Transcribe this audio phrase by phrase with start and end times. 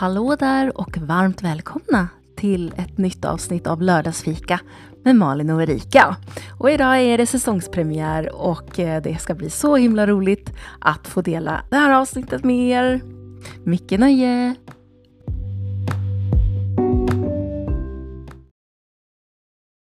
[0.00, 4.60] Hallå där och varmt välkomna till ett nytt avsnitt av Lördagsfika
[5.04, 6.16] med Malin och Erika.
[6.60, 11.22] Och idag är det säsongspremiär och eh, det ska bli så himla roligt att få
[11.22, 13.00] dela det här avsnittet med er.
[13.64, 14.54] Mycket nöje!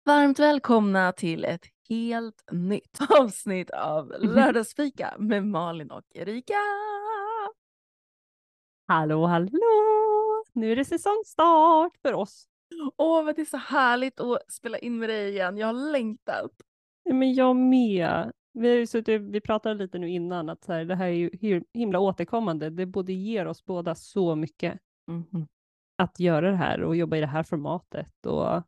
[0.06, 6.54] Varmt välkomna till ett helt nytt avsnitt av Lördagsfika med Malin och Erika.
[8.88, 10.44] Hallå, hallå!
[10.52, 12.48] Nu är det säsongstart för oss.
[12.96, 15.56] Åh, vad det är så härligt att spela in med dig igen.
[15.56, 16.50] Jag har längtat.
[17.04, 18.32] Men jag med.
[18.52, 21.62] Vi, ju suttit, vi pratade lite nu innan att så här, det här är ju
[21.74, 22.70] himla återkommande.
[22.70, 25.46] Det både ger oss båda så mycket Mm.
[25.96, 28.62] att göra det här och jobba i det här formatet och eh,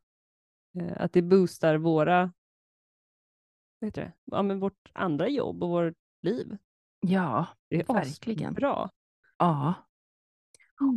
[0.97, 2.33] att det boostar våra,
[3.79, 4.13] vad heter det?
[4.25, 6.57] Ja, men vårt andra jobb och vårt liv.
[6.99, 8.53] Ja, Det är Verkligen.
[8.53, 8.89] bra.
[9.37, 9.73] ja.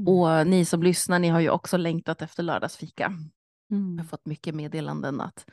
[0.07, 3.13] Och ni som lyssnar, ni har ju också längtat efter lördagsfika.
[3.69, 3.99] Jag Mm.
[3.99, 5.47] har fått mycket meddelanden att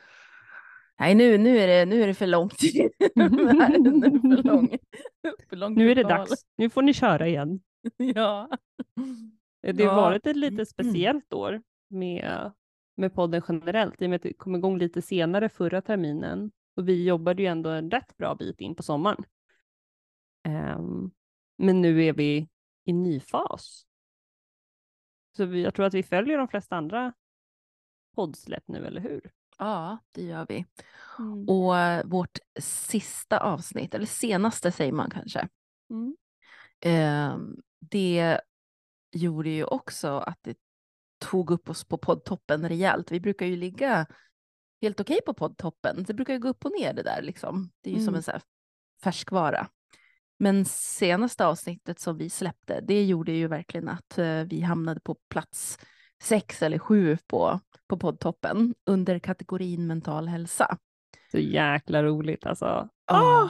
[1.00, 2.58] nej, nu, nu, är, det, nu är det för långt.
[2.58, 2.90] Det
[3.22, 4.78] här är för, lång,
[5.48, 6.44] för långt Nu är det dags.
[6.56, 7.60] Nu får ni köra igen.
[7.96, 8.48] Ja.
[9.62, 9.96] Det har Ja.
[9.96, 10.66] varit ett lite Mm.
[10.66, 12.52] speciellt år med,
[12.96, 16.88] med podden generellt i och med att det kom igång lite senare förra terminen och
[16.88, 19.24] vi jobbade ju ändå en rätt bra bit in på sommaren.
[20.48, 21.10] Ehm,
[21.58, 22.48] men nu är vi
[22.84, 23.86] i ny fas.
[25.36, 27.12] Så vi, jag tror att vi följer de flesta andra
[28.14, 29.30] poddsläpp nu, eller hur?
[29.58, 30.66] ja, det gör vi.
[31.18, 31.48] Mm.
[31.48, 35.48] Och eh, vårt sista avsnitt, eller senaste säger man kanske,
[35.90, 36.16] Mm.
[36.80, 38.40] Ehm, det
[39.12, 40.56] gjorde ju också att det
[41.18, 43.12] tog upp oss på poddtoppen rejält.
[43.12, 44.06] Vi brukar ju ligga
[44.82, 46.04] helt okej på poddtoppen.
[46.04, 47.70] Det brukar ju gå upp och ner det där liksom.
[47.80, 48.16] Det är ju som Mm.
[48.16, 48.42] en så här
[49.02, 49.68] färskvara.
[50.42, 55.16] Men senaste avsnittet som vi släppte, det gjorde ju verkligen att eh, vi hamnade på
[55.30, 55.78] plats
[56.22, 60.76] sex eller sju på, på poddtoppen under kategorin mental hälsa.
[61.30, 62.88] Så jäkla roligt alltså.
[63.04, 63.48] Ah!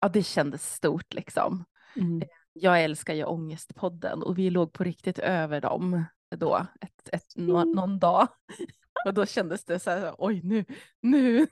[0.00, 1.64] Ja, det kändes stort liksom.
[1.96, 2.22] Mm.
[2.52, 6.04] Jag älskar ju Ångestpodden och vi låg på riktigt över dem
[6.36, 7.72] då, ett, ett, Mm.
[7.72, 8.28] någon dag.
[9.06, 10.64] Och då kändes det så här, oj nu,
[11.00, 11.46] nu.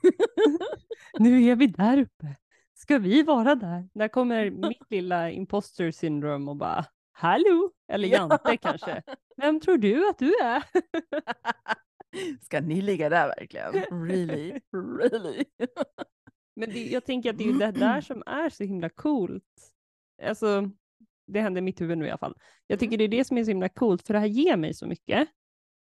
[1.19, 2.35] Nu är vi där uppe.
[2.81, 3.89] Ska vi vara där?
[3.93, 8.17] Där kommer mitt lilla imposter syndrome och bara hallå, eller Ja.
[8.17, 9.03] Jante kanske.
[9.37, 10.63] Vem tror du att du är?
[12.41, 13.73] Ska ni ligga där verkligen?
[14.07, 14.59] Really?
[14.99, 15.45] Really?
[16.55, 19.43] Men det, jag tänker att det är ju det där som är så himla coolt.
[20.23, 20.69] Alltså,
[21.27, 22.37] det händer i mitt huvud nu i alla fall.
[22.67, 24.73] Jag tycker det är det som är så himla coolt, för det här ger mig
[24.73, 25.29] så mycket.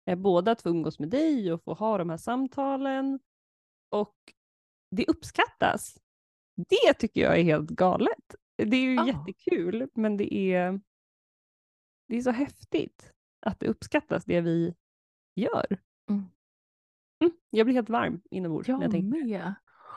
[0.06, 3.20] Eh, Både att få umgås med dig och få ha de här samtalen.
[3.90, 4.16] Och
[4.92, 5.98] det uppskattas.
[6.68, 8.36] Det tycker jag är helt galet.
[8.58, 9.08] Det är ju Ja.
[9.08, 10.80] jättekul, men det är,
[12.08, 13.14] det är så häftigt
[13.46, 14.74] att det uppskattas, det vi
[15.36, 15.66] gör.
[16.10, 16.24] Mm.
[17.24, 19.26] Mm, jag blir helt varm inombords när jag Jag tänker.
[19.26, 19.54] med.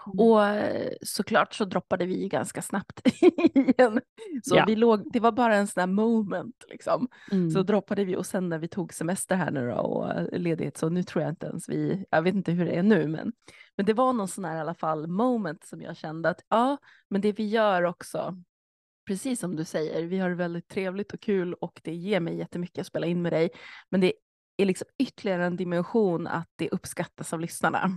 [0.07, 0.19] Mm.
[0.19, 3.01] Och eh, såklart så droppade vi ganska snabbt
[3.55, 4.01] igen.
[4.43, 4.65] Så Ja.
[4.67, 7.09] vi låg, det var bara en sån här moment liksom.
[7.33, 7.51] Mm.
[7.51, 10.77] Så droppade vi och sen när vi tog semester här nu då och eh, ledighet
[10.77, 13.33] så nu tror jag inte ens vi, jag vet inte hur det är nu men,
[13.77, 16.77] men det var någon sån här i alla fall moment som jag kände att ja,
[17.09, 18.37] men det vi gör också,
[19.07, 22.81] precis som du säger, vi har väldigt trevligt och kul och det ger mig jättemycket
[22.81, 23.51] att spela in med dig,
[23.91, 24.13] men det
[24.57, 27.91] är liksom ytterligare en dimension att det uppskattas av lyssnarna.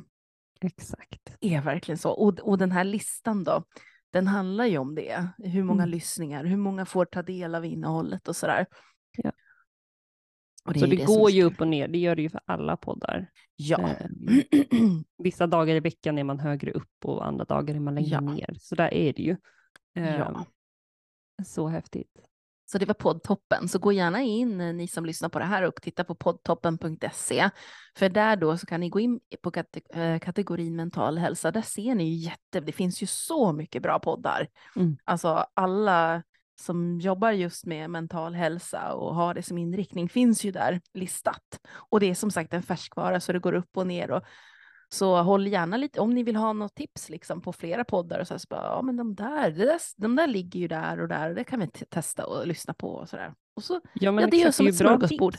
[0.62, 1.36] Exakt.
[1.40, 2.12] Det är verkligen så.
[2.12, 3.64] Och, och den här listan då,
[4.12, 5.28] den handlar ju om det.
[5.38, 5.92] Hur många Mm.
[5.92, 8.66] lyssningar, hur många får ta del av innehållet och sådär.
[9.18, 9.32] Ja.
[10.66, 12.78] Och så det, det går ju upp och ner, det gör det ju för alla
[12.78, 13.28] poddar.
[13.56, 13.78] Ja.
[13.90, 18.10] Ehm, vissa dagar i veckan är man högre upp och andra dagar är man längre
[18.10, 18.20] Ja.
[18.20, 18.56] ner.
[18.60, 19.38] Så där är det ju.
[19.96, 20.46] Ehm, ja.
[21.46, 22.12] Så häftigt.
[22.72, 23.68] Så det var poddtoppen.
[23.70, 27.50] Så gå gärna in eh, ni som lyssnar på det här och titta på poddtoppen.se.
[27.98, 31.52] För där då så kan ni gå in på kate- eh, kategorin mental hälsa.
[31.52, 34.48] Där ser ni ju jätte, det finns ju så mycket bra poddar.
[34.76, 34.98] Mm.
[35.04, 36.24] Alltså alla
[36.60, 41.60] som jobbar just med mental hälsa och har det som inriktning finns ju där listat.
[41.90, 44.12] Och det är som sagt en färskvara så det går upp och ner.
[44.12, 44.24] Och,
[44.90, 48.28] så håll gärna lite, om ni vill ha något tips liksom på flera poddar och
[48.28, 51.08] så, här, så bara, ja men de där, där, de där ligger ju där och
[51.08, 53.34] där och det kan vi te- testa och lyssna på och sådär.
[53.56, 55.36] Och så, Ja, men ja det är ju som ett smörgåsbord.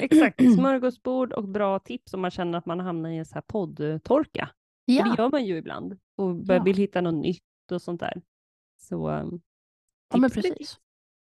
[0.00, 3.42] Exakt, smörgåsbord och bra tips om man känner att man hamnar i en så här
[3.46, 4.50] poddtorka.
[4.86, 6.62] För Ja, det gör man ju ibland och Ja.
[6.62, 8.22] vill hitta något nytt och sånt där.
[8.78, 9.40] Så um,
[10.10, 10.78] ja men precis.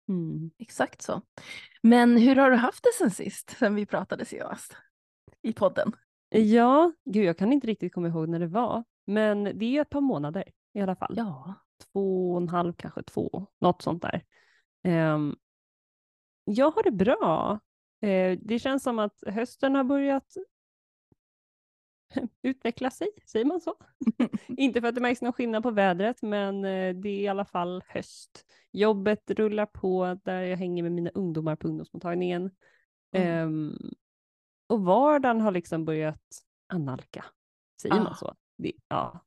[0.09, 0.50] Mm.
[0.59, 1.23] Exakt så.
[1.83, 4.77] Men hur har du haft det sen sist, sen vi pratade senast
[5.43, 5.93] i podden?
[6.29, 8.85] Ja, gud jag kan inte riktigt komma ihåg när det var.
[9.06, 10.44] Men det är ett par månader
[10.75, 11.15] i alla fall.
[11.17, 11.55] Ja.
[11.93, 14.25] Två och en halv, kanske två, något sånt där.
[14.83, 15.37] Ehm,
[16.44, 17.61] jag har det bra.
[18.00, 20.35] Eh, det känns som att hösten har börjat
[22.43, 23.75] utveckla sig, säger man så?
[24.49, 27.44] Inte för att det märks någon skillnad på vädret, men eh, det är i alla
[27.44, 28.44] fall höst.
[28.73, 32.50] Jobbet rullar på där jag hänger med mina ungdomar på ungdomsmottagningen.
[33.12, 33.49] Mm.
[33.49, 33.79] Um,
[34.67, 36.43] och vardagen har liksom börjat
[36.73, 37.25] analka,
[37.82, 38.03] säger Ah.
[38.03, 38.35] man så?
[38.56, 39.20] Det, ja.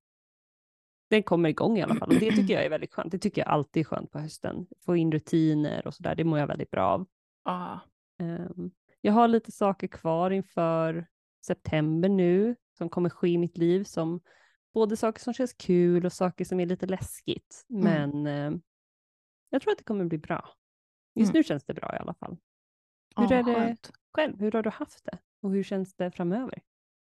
[1.10, 3.12] Den kommer igång i alla fall och det tycker jag är väldigt skönt.
[3.12, 4.68] Det tycker jag alltid är skönt på hösten.
[4.86, 7.08] Få in rutiner och sådär, det mår jag väldigt bra av.
[7.46, 7.80] Ja.
[8.20, 8.72] Ehm,
[9.02, 11.08] jag har lite saker kvar inför
[11.45, 14.21] september nu som kommer ske i mitt liv som
[14.74, 17.65] både saker som känns kul och saker som är lite läskigt.
[17.69, 17.83] Mm.
[17.83, 18.62] Men ehm,
[19.50, 20.50] jag tror att det kommer bli bra.
[21.15, 21.39] Just Mm.
[21.39, 22.38] nu känns det bra i alla fall.
[23.18, 23.91] Hur Ja, är det skönt.
[24.13, 24.39] själv?
[24.39, 25.18] Hur har du haft det?
[25.41, 26.62] Och hur känns det framöver?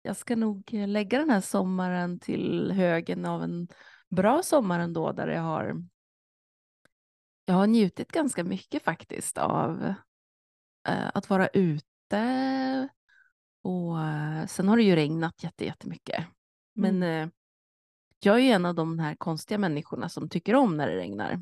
[0.02, 3.68] Jag ska nog eh, lägga den här sommaren till högen av en
[4.10, 5.84] bra sommar ändå där jag har
[7.46, 9.94] jag har njutit ganska mycket faktiskt av
[10.88, 12.90] eh, att vara ute
[13.62, 16.26] och eh, sen har det ju regnat jätte, jättemycket.
[16.74, 17.28] Men eh,
[18.20, 21.40] jag är ju en av de här konstiga människorna som tycker om när det regnar.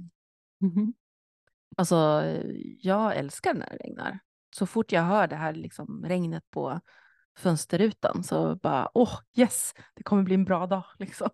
[1.77, 4.19] Alltså, eh, jag älskar när det regnar.
[4.55, 6.81] Så fort jag hör det här liksom, regnet på
[7.37, 10.83] fönsterrutan så bara, åh, yes, det kommer bli en bra dag.
[10.99, 11.29] Liksom.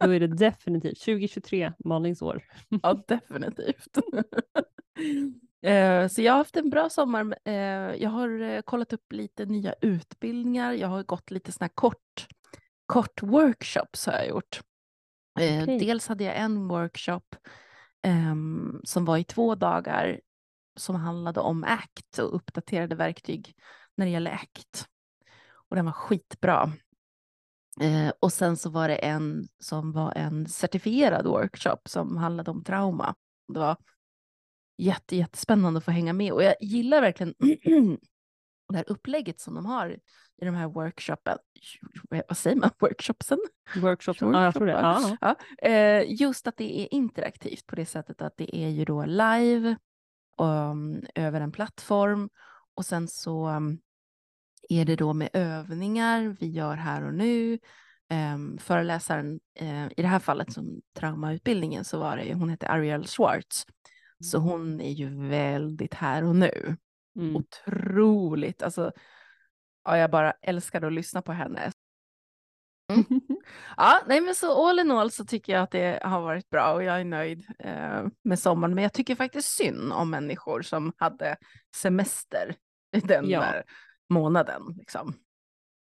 [0.00, 2.44] Då är det definitivt 2023, Malins år.
[2.82, 3.98] ja, definitivt.
[5.62, 7.38] Eh, Så jag har haft en bra sommar.
[7.44, 7.52] Eh,
[8.02, 10.72] Jag har eh, kollat upp lite nya utbildningar.
[10.72, 12.26] Jag har gått lite såna här kort,
[12.86, 14.60] kort workshops har jag gjort.
[15.34, 15.78] Okej.
[15.78, 17.36] Dels hade jag en workshop
[18.02, 20.20] ehm, som var i två dagar
[20.76, 23.54] som handlade om ACT och uppdaterade verktyg
[23.96, 24.86] när det gäller ACT.
[25.50, 26.72] Och den var skitbra.
[28.20, 33.14] Och sen så var det en som var en certifierad workshop som handlade om trauma.
[33.52, 33.76] Det var
[34.78, 37.34] jätte, jättespännande att få hänga med och jag gillar verkligen
[38.68, 39.98] det här upplägget som de har
[40.42, 41.38] i de här workshopen.
[42.10, 42.70] Vad säger man?
[42.80, 43.38] Workshopsen?
[43.76, 44.72] Workshops, ja jag tror det.
[44.72, 45.16] Ja.
[45.20, 45.36] Ja,
[45.68, 49.76] eh, just att det är interaktivt på det sättet att det är ju då live
[50.38, 52.28] um, över en plattform
[52.74, 53.78] och sen så um,
[54.68, 57.58] är det då med övningar vi gör här och nu.
[58.34, 62.68] Um, föreläsaren, eh, i det här fallet som traumautbildningen så var det ju, hon heter
[62.68, 63.66] Ariel Schwartz.
[64.24, 66.76] Så hon är ju väldigt här och nu.
[67.18, 67.36] Mm.
[67.36, 68.92] Otroligt, alltså
[69.84, 71.72] ja, jag bara älskar att lyssna på henne.
[72.92, 73.04] Mm.
[73.76, 76.72] Ja, nej men så all in all så tycker jag att det har varit bra
[76.74, 78.74] och jag är nöjd eh, med sommaren.
[78.74, 81.36] Men jag tycker faktiskt synd om människor som hade
[81.76, 82.56] semester
[82.96, 83.40] i den Ja.
[83.40, 83.64] där
[84.08, 84.62] månaden.
[84.76, 85.14] Liksom.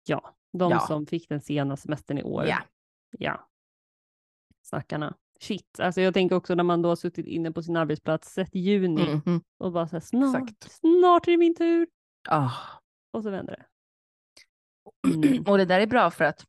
[0.06, 0.80] Ja, de Ja.
[0.80, 2.45] som fick den sena semestern i år.
[2.45, 2.57] Ja.
[3.12, 3.48] Ja.
[4.62, 5.16] Snackarna.
[5.42, 8.56] Shit, alltså jag tänker också när man då har suttit inne på sin arbetsplats, sett
[8.56, 9.42] juni Mhm.
[9.58, 10.72] och bara så här, snart, Exakt.
[10.72, 11.88] snart är det min tur.
[12.30, 12.52] Ah.
[13.14, 13.66] Och så vänder det.
[15.14, 15.44] Mm.
[15.48, 16.46] Och det där är bra för att,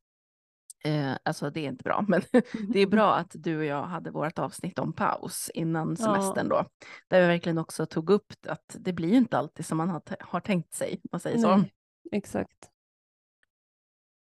[0.85, 2.23] eh, alltså det är inte bra, men
[2.73, 6.05] det är bra att du och jag hade vårt avsnitt om paus innan Ja.
[6.05, 6.65] semestern då.
[7.09, 10.03] Där vi verkligen också tog upp att det blir ju inte alltid som man har,
[10.21, 11.57] har tänkt sig, man säger så.
[11.57, 11.73] Nej,
[12.13, 12.69] exakt.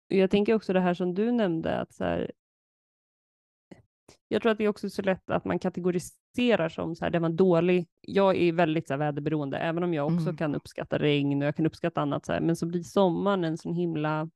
[0.08, 2.32] Jag tänker också det här som du nämnde, att så här,
[4.28, 7.20] jag tror att det är också så lätt att man kategoriserar som så här, det
[7.20, 7.88] var dålig.
[8.02, 10.38] Jag är väldigt så här, väderberoende, även om jag också Mm.
[10.38, 13.58] kan uppskatta regn och jag kan uppskatta annat, så här, men så blir sommaren en
[13.58, 14.30] sån himla...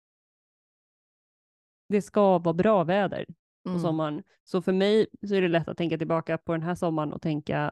[1.90, 3.26] Det ska vara bra väder
[3.64, 3.82] på Mm.
[3.82, 4.24] sommaren.
[4.44, 7.22] Så för mig så är det lätt att tänka tillbaka på den här sommaren och
[7.22, 7.72] tänka,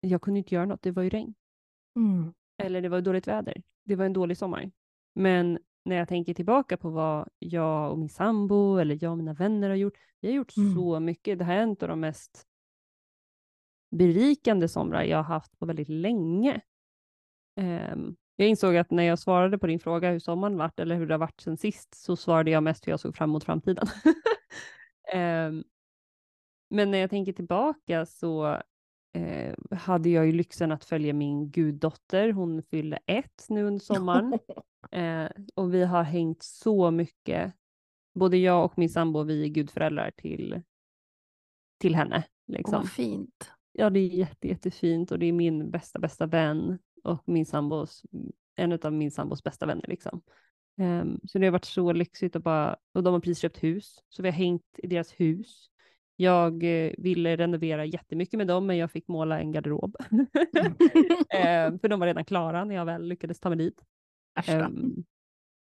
[0.00, 1.34] jag kunde inte göra något, det var ju regn.
[1.96, 2.34] Mm.
[2.62, 3.62] Eller det var dåligt väder.
[3.84, 4.70] Det var en dålig sommar.
[5.14, 9.32] Men när jag tänker tillbaka på vad jag och min sambo eller jag och mina
[9.34, 9.94] vänner har gjort.
[10.20, 10.74] Vi har gjort Mm.
[10.74, 11.38] så mycket.
[11.38, 12.46] Det här är en av de mest
[13.90, 16.60] berikande somrar jag har haft på väldigt länge.
[17.56, 21.06] Ehm, jag insåg att när jag svarade på din fråga hur sommaren varit eller hur
[21.06, 23.86] det har varit sen sist så svarade jag mest hur jag såg fram emot framtiden.
[25.12, 25.64] Ehm,
[26.70, 28.62] men när jag tänker tillbaka så
[29.12, 32.32] eh, hade jag ju lyxen att följa min guddotter.
[32.32, 34.38] Hon fyllde ett nu under sommaren.
[34.90, 37.54] Eh, och vi har hängt så mycket.
[38.14, 40.62] Både jag och min sambo, vi är gudföräldrar till,
[41.78, 42.24] till henne.
[42.46, 42.74] Liksom.
[42.74, 43.50] vad fint.
[43.72, 48.02] Ja, det är jätte, jättefint och det är min bästa, bästa vän och min sambos,
[48.56, 49.86] en av min sambos bästa vänner.
[49.88, 50.22] Liksom.
[50.78, 54.02] Ehm, så det har varit så lyxigt och bara, och de har precis köpt hus,
[54.08, 55.70] så vi har hängt i deras hus.
[56.16, 59.96] Jag eh, ville renovera jättemycket med dem, men jag fick måla en garderob.
[61.34, 63.82] Ehm, för de var redan klara när jag väl lyckades ta mig dit.
[64.46, 65.04] Ehm,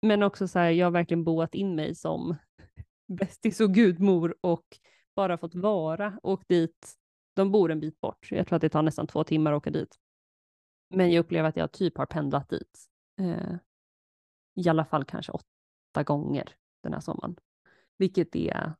[0.02, 2.36] men också så här, jag har verkligen boat in mig som
[3.08, 4.64] bästis och gudmor och
[5.16, 6.20] bara fått vara.
[6.22, 6.94] Åkt dit,
[7.34, 9.70] de bor en bit bort, jag tror att det tar nästan två timmar att åka
[9.70, 9.96] dit.
[10.94, 12.88] Men jag upplever att jag typ har pendlat dit
[13.20, 13.56] Eh,
[14.54, 17.36] I alla fall kanske åtta gånger den här sommaren.
[17.98, 18.72] Vilket är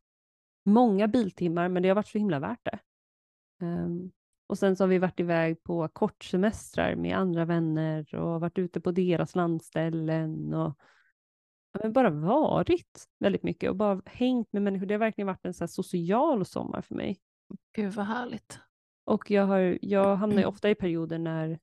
[0.66, 2.78] många biltimmar, men det har varit så himla värt det.
[3.66, 4.12] Um,
[4.46, 8.80] och sen så har vi varit iväg på kortsemestrar med andra vänner och varit ute
[8.80, 10.78] på deras landställen och
[11.82, 14.87] ja, bara varit väldigt mycket och bara hängt med människor.
[14.87, 17.18] Det har verkligen varit en så social sommar för mig.
[17.76, 18.61] Gud vad härligt.
[19.04, 21.58] Och jag, har, jag hamnar ju ofta i perioder när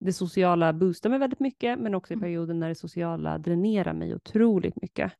[0.00, 2.22] det sociala boostar mig väldigt mycket, men också i Mm.
[2.22, 5.12] perioder när det sociala dränerar mig otroligt mycket.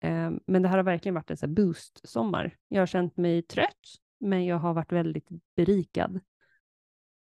[0.00, 0.34] Mm.
[0.34, 2.56] Eh, men det här har verkligen varit en så boost-sommar.
[2.68, 3.88] Jag har känt mig trött,
[4.20, 6.20] men jag har varit väldigt berikad.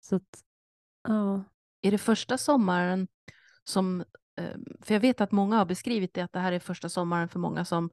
[0.01, 0.43] Så att,
[1.03, 1.43] ja.
[1.81, 3.07] Är det första sommaren
[3.63, 4.01] som,
[4.37, 7.29] eh, för jag vet att många har beskrivit det, att det här är första sommaren
[7.29, 7.89] för många som,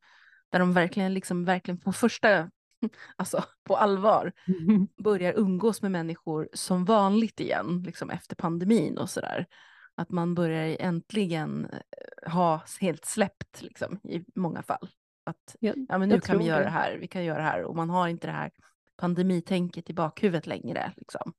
[0.50, 2.50] där de verkligen, liksom, verkligen på första,
[3.16, 4.32] alltså på allvar,
[5.02, 9.46] börjar umgås med människor som vanligt igen, liksom efter pandemin och sådär.
[9.96, 14.88] Att man börjar äntligen eh, ha helt släppt liksom, i många fall.
[15.24, 16.70] Att Jag, ja, men nu kan vi göra det.
[16.70, 18.50] här, vi kan göra det här och man har inte det här
[18.96, 20.92] pandemitänket i bakhuvudet längre.
[20.96, 21.32] Liksom.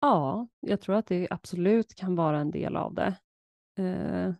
[0.00, 3.14] Ja, jag tror att det absolut kan vara en del av det.
[3.78, 4.34] Eh,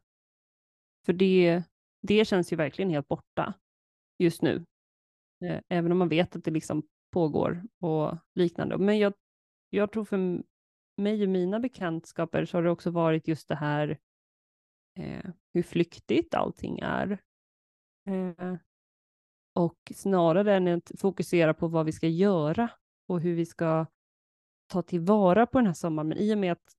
[1.07, 1.63] för det,
[2.03, 3.55] det känns ju verkligen helt borta
[4.19, 4.65] just nu.
[5.45, 8.79] Eh, även om man vet att det liksom pågår och liknande.
[8.79, 9.13] Men jag,
[9.71, 10.43] jag tror för
[10.99, 13.99] mig och mina bekantskaper så har det också varit just det här
[14.99, 17.19] eh, hur flyktigt allting är.
[18.07, 18.55] Eh,
[19.53, 22.71] och snarare än att fokusera på vad vi ska göra
[23.07, 23.87] och hur vi ska
[24.67, 26.09] ta tillvara på den här sommaren.
[26.09, 26.73] Men i och med att,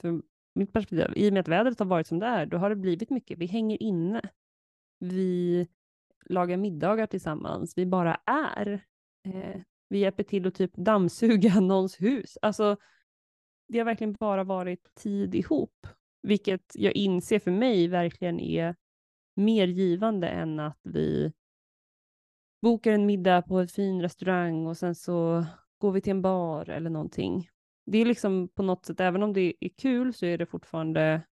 [0.00, 0.22] för
[0.54, 2.76] mitt perspektiv, i och med att vädret har varit som det är, då har det
[2.76, 3.38] blivit mycket.
[3.38, 4.30] Vi hänger inne.
[4.98, 5.68] Vi
[6.24, 7.78] lagar middagar tillsammans.
[7.78, 8.84] Vi bara är.
[9.24, 12.38] Eh, vi hjälper till att typ dammsuga någons hus.
[12.42, 12.76] Alltså,
[13.68, 15.86] det har verkligen bara varit tid ihop,
[16.22, 18.76] vilket jag inser för mig verkligen är
[19.36, 21.32] mer givande än att vi
[22.62, 25.44] bokar en middag på en fin restaurang och sen så
[25.78, 27.48] går vi till en bar eller någonting.
[27.86, 31.22] Det är liksom på något sätt, även om det är kul så är det fortfarande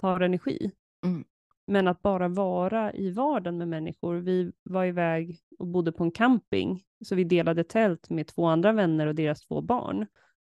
[0.00, 0.72] tar energi.
[1.04, 1.24] Mm.
[1.66, 4.16] Men att bara vara i vardagen med människor.
[4.16, 8.72] Vi var iväg och bodde på en camping, så vi delade tält med två andra
[8.72, 10.06] vänner och deras två barn.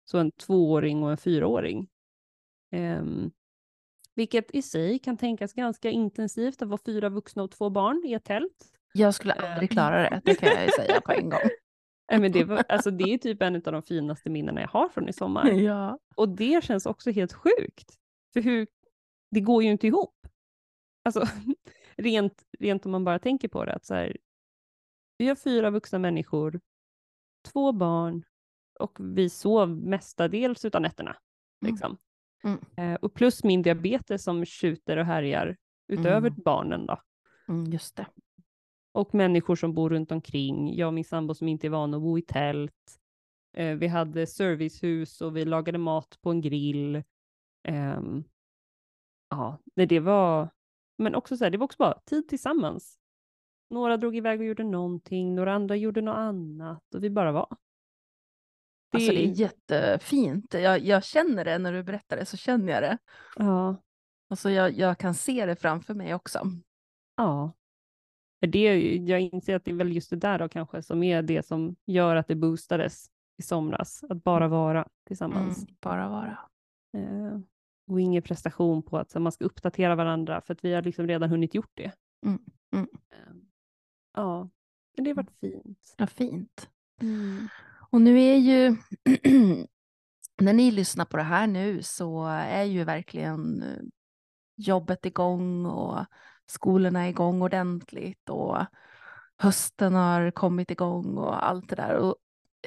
[0.09, 1.87] Så en tvååring och en fyraåring.
[2.71, 3.31] Ehm,
[4.15, 8.13] vilket i sig kan tänkas ganska intensivt att vara fyra vuxna och två barn i
[8.13, 8.73] ett tält.
[8.93, 11.39] Jag skulle aldrig klara det, det kan jag ju säga på en gång.
[12.11, 14.89] Nej, men det, var, alltså, det är typ en av de finaste minnena jag har
[14.89, 15.51] från i sommar.
[15.51, 15.99] Ja.
[16.15, 17.97] Och det känns också helt sjukt.
[18.33, 18.67] För hur,
[19.31, 20.27] det går ju inte ihop.
[21.05, 21.27] Alltså,
[21.95, 23.73] rent, rent om man bara tänker på det.
[23.73, 24.17] Att så här,
[25.17, 26.59] vi har fyra vuxna människor,
[27.51, 28.23] två barn
[28.79, 31.15] och vi sov mestadels utav nätterna.
[31.61, 31.73] Mm.
[31.73, 31.97] Liksom.
[32.43, 32.59] Mm.
[32.77, 35.57] Eh, och plus min diabetes som skjuter och härjar
[35.87, 36.41] utöver Mm.
[36.45, 36.85] barnen.
[36.85, 37.01] Då.
[37.47, 38.07] Mm, just det.
[38.91, 40.75] Och människor som bor runt omkring.
[40.75, 42.99] Jag och min sambo som inte är van att bo i tält.
[43.53, 47.03] Eh, vi hade servicehus och vi lagade mat på en grill.
[47.63, 48.23] Ehm,
[49.29, 50.49] ja, det var,
[50.97, 52.99] men också så här, det var också bara tid tillsammans.
[53.69, 57.57] Några drog iväg och gjorde någonting, några andra gjorde något annat och vi bara var.
[58.91, 60.53] Alltså det är jättefint.
[60.53, 62.97] Jag, jag känner det när du berättar det, så känner jag det.
[63.35, 63.75] Ja,
[64.29, 66.41] Alltså jag, jag kan se det framför mig också.
[67.15, 67.53] ja.
[68.39, 71.45] Det, jag inser att det är väl just det där då kanske som är det
[71.45, 74.03] som gör att det boostades i somras.
[74.09, 75.57] Att bara vara tillsammans.
[75.57, 76.37] Mm, bara vara.
[76.97, 77.39] Eh,
[77.87, 81.07] och ingen prestation på att så, man ska uppdatera varandra för att vi har liksom
[81.07, 81.91] redan hunnit gjort det.
[82.25, 82.39] Mm,
[82.73, 82.87] mm.
[83.11, 83.35] Eh,
[84.13, 84.49] ja,
[84.95, 85.95] men det har varit fint.
[85.97, 86.69] Ja, fint.
[87.91, 87.91] Mm.
[87.91, 88.75] Och nu är ju,
[90.41, 93.81] när ni lyssnar på det här nu så är ju verkligen eh,
[94.55, 96.05] jobbet igång och
[96.45, 98.57] skolorna är igång ordentligt och
[99.37, 101.93] hösten har kommit igång och allt det där.
[101.95, 102.15] Och,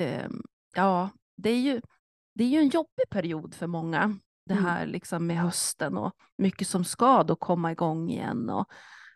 [0.01, 0.43] ehm,
[0.75, 1.81] ja, det är, ju,
[2.35, 4.65] det är ju en jobbig period för många, det Mm.
[4.65, 8.51] här liksom med hösten och mycket som ska då komma igång igen.
[8.51, 8.67] Och,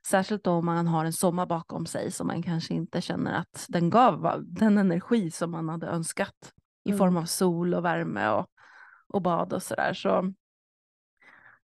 [0.06, 3.90] Särskilt om man har en sommar bakom sig som man kanske inte känner att den
[3.90, 6.52] gav den energi som man hade önskat
[6.84, 6.98] i Mm.
[6.98, 8.46] form av sol och värme och,
[9.08, 9.94] och bad och sådär.
[9.94, 10.32] Så,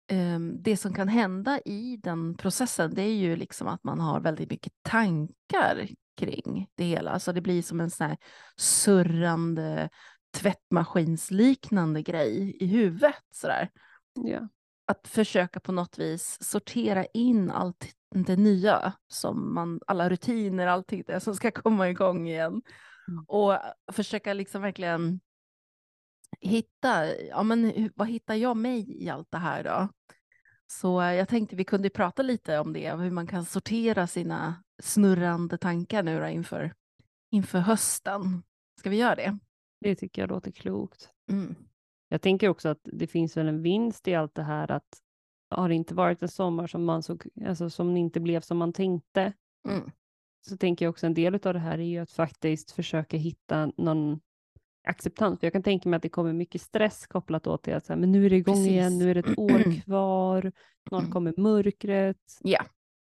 [0.06, 4.20] ehm, det som kan hända i den processen det är ju liksom att man har
[4.20, 7.10] väldigt mycket tankar kring det hela.
[7.10, 8.16] Alltså det blir som en sån här
[8.56, 9.88] surrande
[10.36, 13.14] tvättmaskinsliknande grej i huvudet.
[13.30, 13.70] Sådär
[14.14, 14.48] Ja.
[14.86, 21.02] att försöka på något vis sortera in allt det nya som man, alla rutiner, allting
[21.06, 22.62] det som ska komma igång igen.
[23.08, 23.24] Mm.
[23.28, 23.58] Och
[23.92, 25.20] försöka liksom verkligen
[26.40, 29.88] hitta, ja men vad hittar jag mig i allt det här då?
[30.66, 34.62] Så eh, jag tänkte vi kunde prata lite om det, hur man kan sortera sina
[34.82, 36.74] snurrande tankar nu då inför,
[37.30, 38.42] inför hösten.
[38.78, 39.38] Ska vi göra det?
[39.80, 41.10] Det tycker jag låter klokt.
[41.30, 41.54] Mm.
[42.08, 45.02] Jag tänker också att det finns väl en vinst i allt det här att
[45.50, 48.72] har det inte varit en sommar som man såg, alltså som inte blev som man
[48.72, 49.32] tänkte,
[49.68, 49.90] Mm.
[50.46, 53.72] så tänker jag också en del av det här är ju att faktiskt försöka hitta
[53.76, 54.20] någon
[54.84, 55.40] acceptans.
[55.40, 57.92] För jag kan tänka mig att det kommer mycket stress kopplat åt till att så
[57.92, 58.70] här, men nu är det igång Precis.
[58.70, 60.52] igen, nu är det ett år kvar,
[60.88, 61.12] snart Mm.
[61.12, 62.38] kommer mörkret.
[62.40, 62.64] Ja.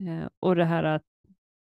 [0.07, 1.03] Eh, och det här att,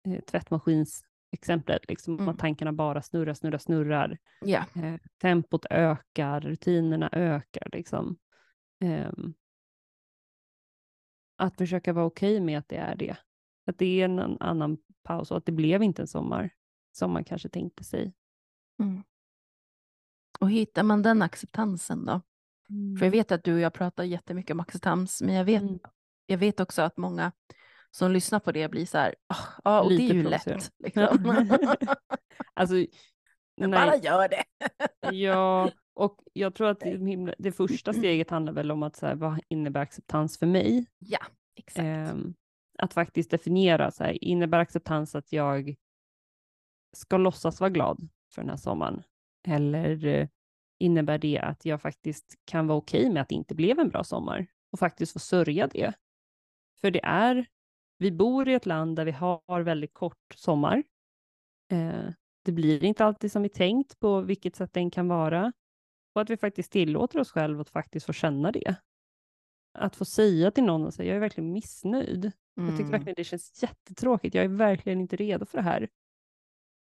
[0.08, 2.30] eh, tvättmaskinsexemplet, liksom Mm.
[2.30, 4.18] att tankarna bara snurrar, snurrar, snurrar.
[4.46, 4.66] Ja.
[4.76, 7.70] Eh, tempot ökar, rutinerna ökar.
[7.72, 8.18] Liksom.
[8.80, 9.34] Ehm,
[11.36, 13.18] att försöka vara okej med att det är det.
[13.68, 16.50] Att det är en annan paus och att det blev inte en sommar
[16.92, 18.14] som man kanske tänkte sig.
[18.80, 19.04] Mm.
[20.40, 22.22] Och hittar man den acceptansen då?
[23.00, 25.80] För jag vet att du och jag pratar jättemycket om acceptans, men jag vet, Mm.
[26.26, 27.32] jag vet också att många
[27.92, 30.72] som lyssnar på det blir så här, "Ah, ja, och det är ju provocerande." lätt.
[30.80, 31.36] Liksom.
[32.54, 32.76] Alltså,
[33.58, 34.44] nej, Bara gör det.
[35.18, 36.84] ja, och jag tror att
[37.38, 40.86] det, första steget handlar väl om att så här, vad innebär acceptans för mig?
[41.00, 41.20] Ja,
[41.56, 41.86] exakt.
[41.86, 42.34] Ehm,
[42.78, 45.76] att faktiskt definiera, så här, innebär acceptans att jag
[46.96, 49.04] ska låtsas vara glad för den här sommaren?
[49.48, 50.28] Eller eh,
[50.80, 54.04] innebär det att jag faktiskt kan vara okej med att det inte blev en bra
[54.04, 55.94] sommar och faktiskt få sörja det?
[56.82, 57.46] För det är,
[57.98, 60.84] vi bor i ett land där vi har väldigt kort sommar.
[61.72, 62.10] Eh,
[62.46, 65.54] det blir inte alltid som vi tänkt på vilket sätt den kan vara.
[66.16, 68.76] Och att vi faktiskt tillåter oss själva att faktiskt få känna det.
[69.74, 72.32] Att få säga till någon säga, jag är verkligen missnöjd.
[72.56, 72.92] Jag tycker Mm.
[72.92, 74.36] verkligen det känns jättetråkigt.
[74.36, 75.90] Jag är verkligen inte redo för det här.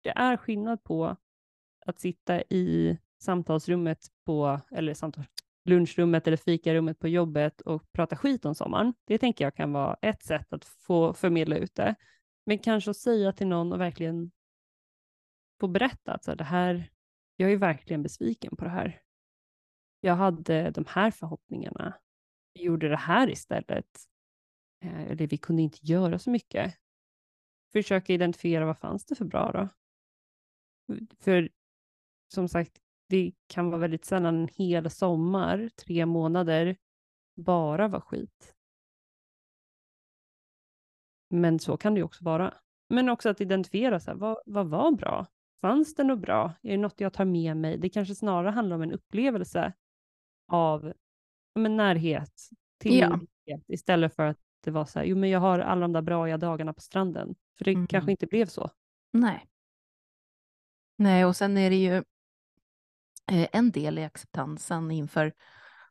[0.04, 1.18] Det är skillnad på
[1.86, 5.24] att sitta i samtalsrummet på, eller samtal,
[5.66, 8.94] lunchrummet eller fikarummet på jobbet och prata skit om sommaren.
[9.06, 11.96] Det tänker jag kan vara ett sätt att få förmedla ut det.
[12.46, 14.32] Men kanske att säga till någon och verkligen
[15.60, 16.90] få berätta att så här, det här,
[17.36, 19.02] jag är verkligen besviken på det här.
[20.02, 21.94] Jag hade de här förhoppningarna.
[22.54, 24.10] Vi gjorde det här istället.
[24.84, 26.76] Eh, eller vi kunde inte göra så mycket.
[27.74, 29.70] Försöka identifiera vad fanns det för bra då?
[31.20, 31.50] För
[32.34, 36.78] som sagt, det kan vara väldigt sällan en hel sommar, tre månader,
[37.36, 38.56] bara vara skit.
[41.30, 42.54] Men så kan det ju också vara.
[42.90, 45.28] Men också att identifiera, så här, vad, vad var bra?
[45.62, 46.54] Fanns det något bra?
[46.62, 47.78] Är det något jag tar med mig?
[47.78, 49.74] Det kanske snarare handlar om en upplevelse
[50.50, 50.94] av
[51.56, 52.56] men närhet, Ja.
[52.80, 56.02] tillgänglighet, istället för att det var så här, jo men jag har alla de där
[56.02, 57.36] bra dagarna på stranden.
[57.58, 57.88] För det Mm.
[57.88, 58.70] kanske inte blev så.
[59.14, 59.46] Nej.
[60.98, 61.96] Nej, och sen är det ju
[63.32, 65.34] eh, en del i acceptansen inför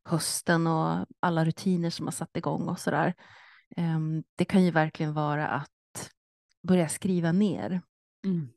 [0.05, 3.14] hösten och alla rutiner som har satt igång och sådär.
[3.77, 6.11] Ehm, Det kan ju verkligen vara att
[6.62, 7.81] börja skriva ner.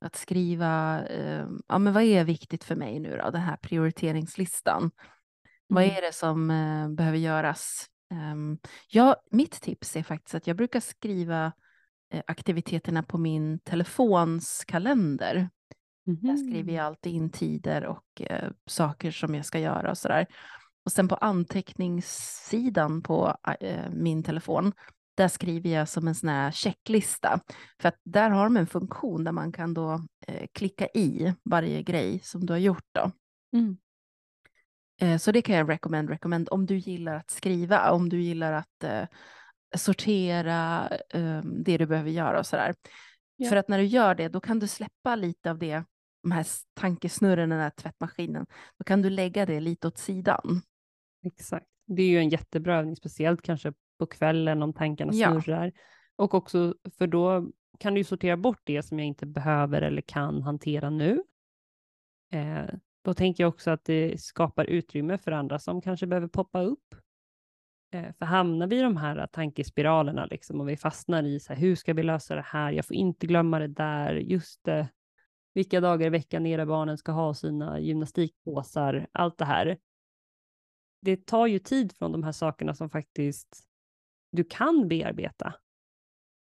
[0.02, 4.92] Att skriva, eh, ja men vad är viktigt för mig nu då, den här prioriteringslistan.
[5.74, 5.96] Vad Mm.
[5.96, 7.86] är det som eh, behöver göras?
[8.34, 8.58] Um,
[8.90, 11.52] ja, mitt tips är faktiskt att jag brukar skriva
[12.14, 15.50] eh, aktiviteterna på min telefons kalender.
[16.06, 20.26] Där skriver jag alltid in tider och eh, saker som jag ska göra och sådär.
[20.86, 24.74] Och sen på anteckningssidan på eh, min telefon,
[25.16, 27.40] där skriver jag som en sån här checklista.
[27.82, 31.84] För att där har de en funktion där man kan då eh, klicka i varje
[31.84, 33.12] grej som du har gjort då.
[33.58, 33.78] Mm.
[35.02, 38.54] Eh, Så det kan jag recommend, recommend om du gillar att skriva, om du gillar
[38.54, 39.04] att eh,
[39.76, 42.76] sortera eh, det du behöver göra och sådär.
[43.36, 43.50] Ja.
[43.50, 45.84] För att när du gör det, då kan du släppa lite av det,
[46.24, 48.46] de här tankesnurren, den här tvättmaskinen.
[48.78, 50.62] Då kan du lägga det lite åt sidan.
[51.26, 51.66] Exakt.
[51.88, 55.42] Det är ju en jättebra övning, speciellt kanske på kvällen om tankarna Ja.
[55.42, 55.72] snurrar.
[56.16, 60.02] Och också, för då kan du ju sortera bort det som jag inte behöver eller
[60.02, 61.24] kan hantera nu.
[62.32, 62.66] Eh,
[63.02, 66.96] då tänker jag också att det skapar utrymme för andra som kanske behöver poppa upp.
[67.94, 71.54] Eh, för hamnar vi i de här äh, tankespiralerna liksom, och vi fastnar i så
[71.54, 72.72] här, hur ska vi lösa det här?
[72.72, 74.14] Jag får inte glömma det där.
[74.14, 74.88] Just det.
[75.54, 79.08] Vilka dagar i veckan era barnen ska ha sina gymnastikpåsar.
[79.12, 79.78] Allt det här
[81.02, 83.64] det tar ju tid från de här sakerna som faktiskt
[84.32, 85.54] du kan bearbeta.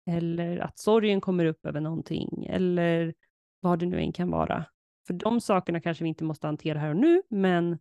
[0.06, 3.14] Eller att sorgen kommer upp över någonting, eller
[3.60, 4.66] vad det nu än kan vara.
[5.08, 7.80] För de sakerna kanske vi inte måste hantera här och nu, men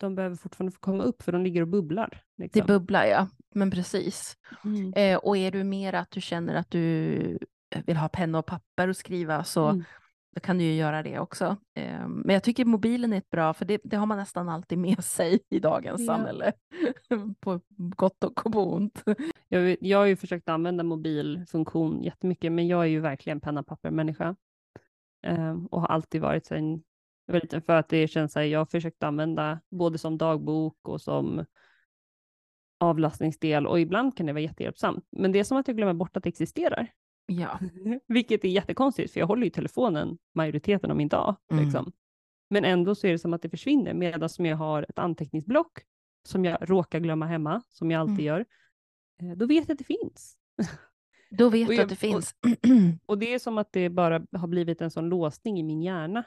[0.00, 2.22] de behöver fortfarande få komma upp, för de ligger och bubblar.
[2.36, 2.66] Det Liksom.
[2.66, 4.38] bubblar ja, men precis.
[4.64, 4.92] Mm.
[4.96, 7.38] Eh, och är du mer att du känner att du
[7.86, 9.84] vill ha penna och papper och skriva så Mm.
[10.34, 11.56] då kan du ju göra det också.
[11.74, 14.78] Eh, men jag tycker mobilen är ett bra, för det, det har man nästan alltid
[14.78, 16.06] med sig i dagens Ja.
[16.06, 16.52] samhälle.
[17.40, 19.02] på gott och på ont.
[19.48, 24.36] Jag, jag har ju försökt använda mobilfunktion jättemycket, men jag är ju verkligen penna papper-människa.
[25.22, 26.82] Eh, och har alltid varit sen
[27.26, 30.18] jag var liten, för att det känns så här, jag har försökt använda både som
[30.18, 31.44] dagbok och som
[32.80, 35.06] avlastningsdel och ibland kan det vara jättehjälpsamt.
[35.10, 36.92] Men det är som att jag glömmer bort att det existerar.
[37.26, 37.58] Ja,
[38.06, 41.36] Vilket är jättekonstigt, för jag håller ju telefonen majoriteten av min dag.
[41.52, 41.64] Mm.
[41.64, 41.92] Liksom.
[42.50, 45.78] Men ändå så är det som att det försvinner, medan som jag har ett anteckningsblock
[46.28, 48.24] som jag råkar glömma hemma, som jag alltid Mm.
[48.26, 48.44] gör,
[49.22, 50.36] eh, då vet jag att det finns.
[51.30, 52.34] då vet Och du att det finns.
[53.06, 56.24] Och det är som att det bara har blivit en sån låsning i min hjärna.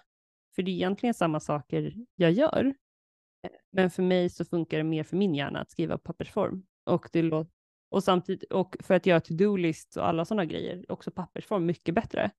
[0.55, 2.73] För det är egentligen samma saker jag gör.
[3.71, 6.63] Men för mig så funkar det mer för min hjärna att skriva på pappersform.
[6.85, 7.45] Och, det
[7.89, 12.31] och samtidigt, och för att göra to-do-list och alla sådana grejer, också pappersform mycket bättre.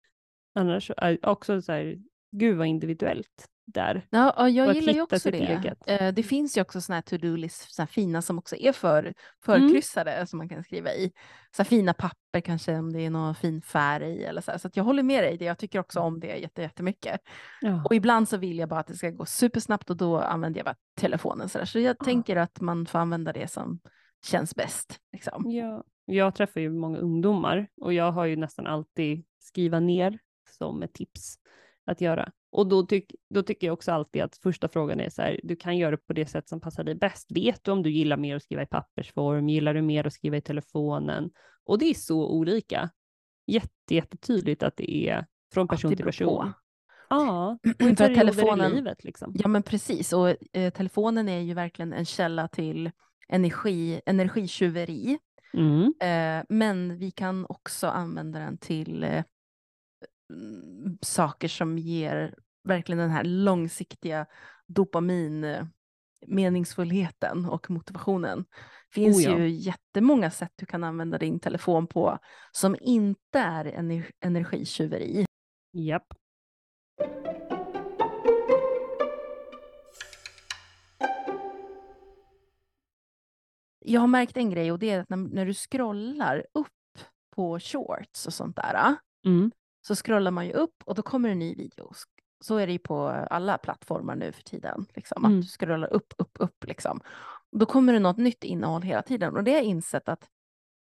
[0.55, 1.99] Annars är också så här,
[2.37, 4.07] gud vad individuellt där.
[4.11, 5.39] Ja, ja, Och jag gillar ju också det.
[5.39, 5.79] eget.
[5.87, 10.39] Eh, Det finns ju också såna här to-do-list, fina som också är för, förkryssade som
[10.39, 11.13] man kan skriva i.
[11.57, 14.59] Så fina papper kanske om det är någon fin färg i eller så här.
[14.59, 15.45] Så jag håller med dig, det.
[15.45, 17.21] jag tycker också om det jätte- jättemycket.
[17.61, 17.83] Ja.
[17.85, 20.65] Och ibland så vill jag bara att det ska gå supersnabbt och då använder jag
[20.65, 21.49] bara telefonen.
[21.49, 21.65] Så, där.
[21.65, 22.05] så jag Ja.
[22.05, 23.81] tänker att man får använda det som
[24.27, 24.99] känns bäst.
[25.13, 25.51] Liksom.
[25.51, 30.19] Ja, jag träffar ju många ungdomar och jag har ju nästan alltid skriva ner
[30.59, 31.35] som ett tips
[31.87, 32.31] att göra.
[32.53, 35.57] Och då, tyck, då tycker jag också alltid att första frågan är så här, du
[35.57, 37.27] kan göra det på det sätt som passar dig bäst.
[37.33, 39.49] Vet du om du gillar mer att skriva i pappersform?
[39.49, 41.31] Gillar du mer att skriva i telefonen?
[41.65, 42.91] Och det är så olika.
[43.47, 46.13] Jätte, jättetydligt att det är från person till beror på.
[46.39, 46.53] person.
[47.09, 49.33] Ja, och i För telefonen- i livet liksom.
[49.39, 52.91] Ja men precis, och eh, telefonen är ju verkligen en källa till
[53.29, 55.19] energi, energitjuveri.
[55.55, 55.95] Mm.
[56.01, 59.25] Eh, men vi kan också använda den till eh,
[61.01, 64.27] saker som ger verkligen den här långsiktiga
[64.67, 65.67] dopamin eh,
[66.27, 68.45] meningsfullheten och motivationen.
[68.89, 69.39] Det finns Oh ja.
[69.39, 72.19] ju jättemånga sätt du kan använda din telefon på
[72.53, 75.25] som inte är ener- energitjuveri.
[75.73, 76.07] Japp.
[83.85, 86.69] Jag har märkt en grej och det är att när, när du scrollar upp
[87.37, 88.95] på shorts och sånt där ah,
[89.27, 89.51] Mm.
[89.83, 91.93] Så scrollar man ju upp och då kommer en ny video.
[92.41, 94.87] Så är det ju på alla plattformar nu för tiden.
[94.95, 95.39] Liksom, Mm.
[95.39, 96.65] Att du scrollar upp, upp, upp.
[96.65, 97.01] Liksom.
[97.53, 99.37] Då kommer det något nytt innehåll hela tiden.
[99.37, 100.29] Och det har jag insett att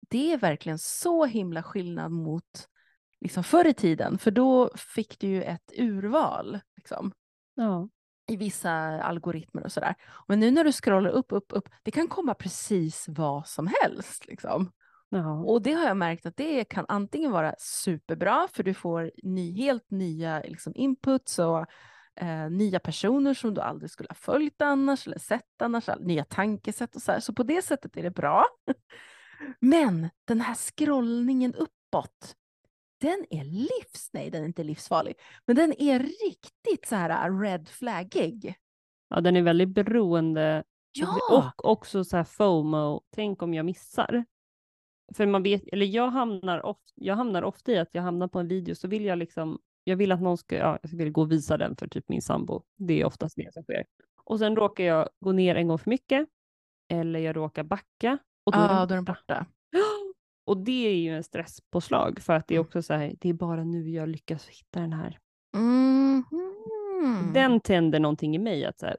[0.09, 2.69] det är verkligen så himla skillnad mot
[3.21, 4.19] liksom, förr i tiden.
[4.19, 7.13] För då fick du ju ett urval liksom,
[7.55, 7.89] Ja.
[8.27, 8.71] i vissa
[9.03, 9.95] algoritmer och sådär.
[10.29, 14.27] Men nu när du scrollar upp, upp, upp, det kan komma precis vad som helst.
[14.27, 14.73] Liksom.
[15.09, 15.33] Ja.
[15.33, 19.57] Och det har jag märkt att det kan antingen vara superbra för du får ny,
[19.57, 21.67] helt nya liksom, inputs och
[22.21, 26.97] eh, nya personer som du aldrig skulle ha följt annars eller sett annars, nya tankesätt
[26.97, 27.21] och så här.
[27.21, 28.47] Så på det sättet är det bra.
[29.61, 32.37] Men den här scrollningen uppåt,
[33.01, 34.11] den är livs...
[34.13, 35.15] Nej, den är inte livsfarlig.
[35.47, 38.55] Men den är riktigt så här red flaggig.
[39.09, 41.53] ja, den är väldigt beroende Ja!
[41.57, 44.25] Och också så här FOMO, tänk om jag missar.
[45.15, 48.39] För man vet, eller jag hamnar, of, jag hamnar ofta i att jag hamnar på
[48.39, 51.21] en video så vill jag liksom, jag vill att någon ska, ja, jag vill gå
[51.21, 52.63] och visa den för typ min sambo.
[52.77, 53.85] Det är oftast det som sker.
[54.25, 56.29] Och sen råkar jag gå ner en gång för mycket.
[56.89, 58.19] Eller jag råkar backa.
[58.45, 59.47] Och då då är den borta.
[60.47, 62.67] Och det är ju en stresspåslag för att det är Mm.
[62.67, 65.19] också så här, det är bara nu jag lyckas hitta den här.
[65.57, 66.25] Mhm.
[67.35, 68.97] Den tänder någonting i mig att så här,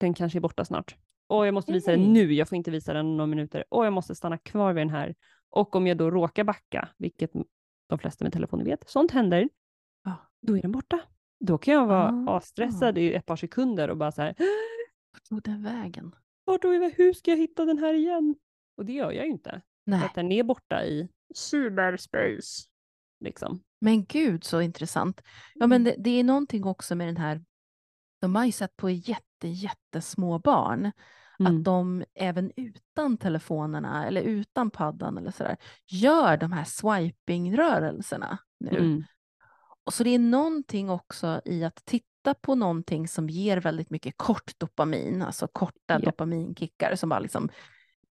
[0.00, 0.96] den kanske är borta snart.
[1.30, 2.12] Och jag måste visa den Okej.
[2.12, 3.64] nu, jag får inte visa den om några minuter.
[3.68, 5.14] Och jag måste stanna kvar vid den här.
[5.50, 7.30] Och om jag då råkar backa, vilket
[7.88, 9.48] de flesta med telefoner vet, sånt händer,
[10.04, 10.16] Ja.
[10.42, 11.00] då är den borta.
[11.40, 12.36] Då kan jag vara Ah.
[12.36, 14.34] asstressad i ett par sekunder och bara så här,
[15.12, 16.14] Vart tog den vägen?
[16.44, 18.34] vart tog jag, hur ska jag hitta den här igen?
[18.76, 19.62] Och det gör jag ju inte.
[19.86, 20.04] Nej.
[20.04, 22.66] att den är borta i cyberspace.
[23.24, 23.60] Liksom.
[23.80, 25.22] Men gud så intressant.
[25.54, 27.44] Ja men det, det är någonting också med den här,
[28.20, 30.92] de har ju sett på jätte, jättesmå barn,
[31.40, 31.56] Mm.
[31.56, 38.78] att de även utan telefonerna eller utan paddan eller sådär, gör de här swiping-rörelserna nu.
[38.78, 39.04] Mm.
[39.84, 44.14] Och så det är någonting också i att titta på någonting som ger väldigt mycket
[44.16, 46.02] kort dopamin, alltså korta Japp.
[46.02, 47.48] dopaminkickar som bara liksom,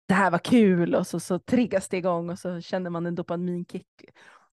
[0.08, 3.14] det här var kul och så, så triggas det igång och så känner man en
[3.14, 4.04] dopaminkick.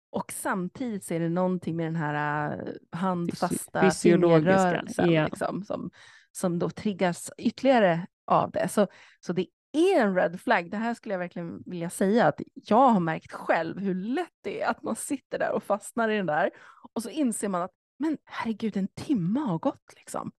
[0.10, 5.26] Och samtidigt så är det någonting med den här äh, handfasta fingerrörelsen ja.
[5.26, 5.90] liksom, som,
[6.38, 8.67] som då triggas ytterligare av det.
[8.67, 8.88] Så,
[9.19, 10.71] så det är en red flag.
[10.71, 14.62] Det här skulle jag verkligen vilja säga att jag har märkt själv hur lätt det
[14.62, 16.50] är att man sitter där och fastnar i den där
[16.93, 20.32] och så inser man att Men herregud, en timme har gått liksom.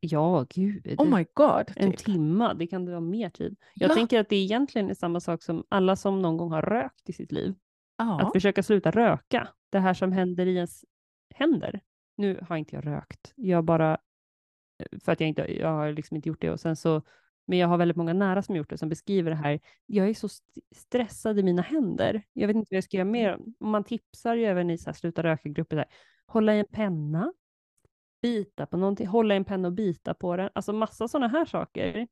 [0.00, 0.94] Ja, gud.
[0.98, 1.72] Oh my god.
[1.76, 1.98] En Typ.
[2.00, 3.56] timma, det kan vara mer tid.
[3.74, 3.94] Jag Ja.
[3.94, 7.12] tänker att det egentligen är samma sak som alla som någon gång har rökt i
[7.12, 7.54] sitt liv.
[7.98, 8.20] Ja.
[8.20, 9.48] Att försöka sluta röka.
[9.70, 10.84] Det här som händer i ens
[11.34, 11.80] händer.
[12.16, 13.32] Nu har inte jag rökt.
[13.36, 13.98] Jag bara,
[15.04, 17.02] för att jag inte, jag har liksom inte gjort det och sen så,
[17.46, 19.60] men jag har väldigt många nära som gjort det som beskriver det här.
[19.86, 22.22] Jag är så st- stressad i mina händer.
[22.32, 23.34] Jag vet inte vad jag ska göra mer.
[23.34, 23.54] om.
[23.60, 25.84] Man tipsar ju även i så här, sluta röka-grupper,
[26.26, 27.32] hålla i en penna,
[28.22, 30.50] bita på någonting, hålla i en penna och bita på den.
[30.54, 32.08] Alltså massa sådana här saker.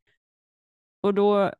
[1.01, 1.53] Och då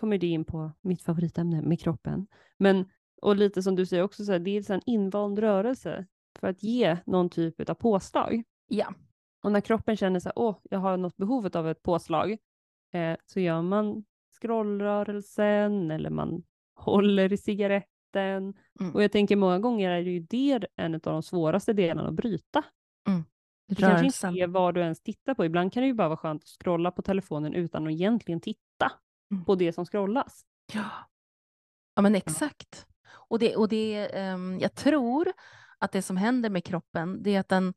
[0.00, 2.26] kommer det in på mitt favoritämne med kroppen.
[2.58, 2.90] Men,
[3.22, 6.06] och lite som du säger också, så här, det är en invand rörelse
[6.40, 8.42] för att ge någon typ av påslag.
[8.68, 8.94] ja.
[9.46, 12.36] Och när kroppen känner så här, åh, jag har något behovet av ett påslag,
[12.92, 14.04] eh, så gör man
[14.40, 16.42] scrollrörelsen eller man
[16.74, 18.54] håller i cigaretten.
[18.80, 18.94] Mm.
[18.94, 22.14] Och jag tänker många gånger är det ju det en av de svåraste delarna att
[22.14, 22.62] bryta.
[23.68, 24.30] Det kanske Rörelsen.
[24.30, 25.44] inte är vad du ens tittar på.
[25.44, 28.92] Ibland kan det ju bara vara skönt att scrolla på telefonen utan att egentligen titta
[29.30, 29.44] Mm.
[29.44, 30.44] på det som scrollas.
[30.72, 30.84] Ja.
[31.94, 32.86] ja, men exakt.
[33.08, 35.32] Och det, och det, ehm, jag tror
[35.78, 37.74] att det som händer med kroppen, det är att den,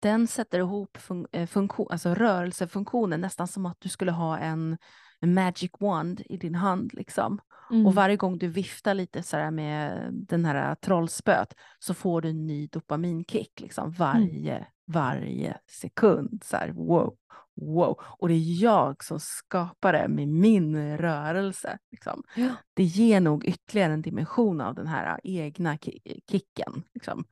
[0.00, 4.78] den sätter ihop fun, eh, funktion, alltså rörelsefunktionen, nästan som att du skulle ha en,
[5.20, 6.94] en magic wand i din hand.
[6.94, 7.40] Liksom.
[7.70, 7.86] Mm.
[7.86, 12.28] Och varje gång du viftar lite så här med den här trollspöt så får du
[12.28, 16.42] en ny dopaminkick liksom, varje, varje sekund.
[16.44, 17.16] Så här, wow,
[17.60, 18.00] wow.
[18.18, 21.78] Och det är jag som skapar det med min rörelse.
[21.90, 22.22] Liksom.
[22.36, 22.50] Ja.
[22.74, 26.82] Det ger nog ytterligare en dimension av den här egna ki- kicken.
[26.94, 27.24] Liksom.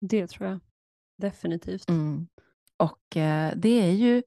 [0.00, 0.60] Det tror jag.
[1.22, 1.88] Definitivt.
[1.88, 2.26] Mm.
[2.76, 4.22] Och eh, det är ju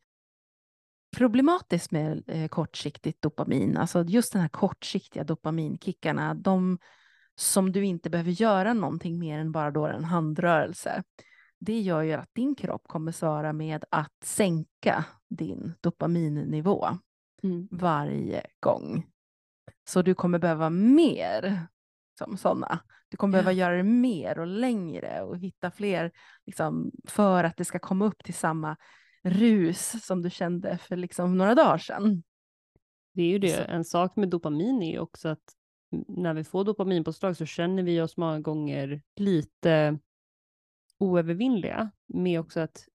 [1.17, 3.77] problematiskt med eh, kortsiktigt dopamin.
[3.77, 6.77] Alltså just den här kortsiktiga dopaminkickarna, de
[7.35, 11.03] som du inte behöver göra någonting mer än bara då en handrörelse.
[11.59, 16.87] Det gör ju att din kropp kommer svara med att sänka din dopaminnivå
[17.43, 17.67] Mm.
[17.71, 19.05] varje gång.
[19.87, 21.67] Så du kommer behöva mer
[22.17, 22.79] som sådana.
[23.09, 26.11] Du kommer behöva göra det mer och längre och hitta fler
[26.45, 28.77] liksom, för att det ska komma upp till samma
[29.23, 32.23] rus som du kände för liksom, några dagar sedan.
[33.13, 33.51] Det är ju det.
[33.65, 35.43] Så- En sak med dopamin är ju också att
[36.07, 39.99] när vi får dopaminpåslag så känner vi oss många gånger lite
[40.97, 42.85] oövervinnliga med också att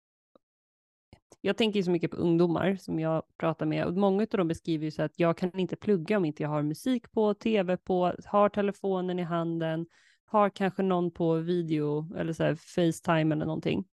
[1.40, 4.48] jag tänker ju så mycket på ungdomar som jag pratar med och många av dem
[4.48, 7.76] beskriver ju så att jag kan inte plugga om inte jag har musik på, tv
[7.76, 9.86] på, har telefonen i handen,
[10.24, 13.84] har kanske någon på video eller så här Facetime eller någonting.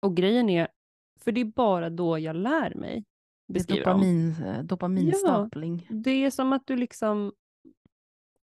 [0.00, 0.68] Och grejen är,
[1.20, 3.04] för det är bara då jag lär mig.
[3.48, 5.88] Beskriver dopamin, eh, dopaminstapling.
[5.90, 7.32] Det är som att du liksom,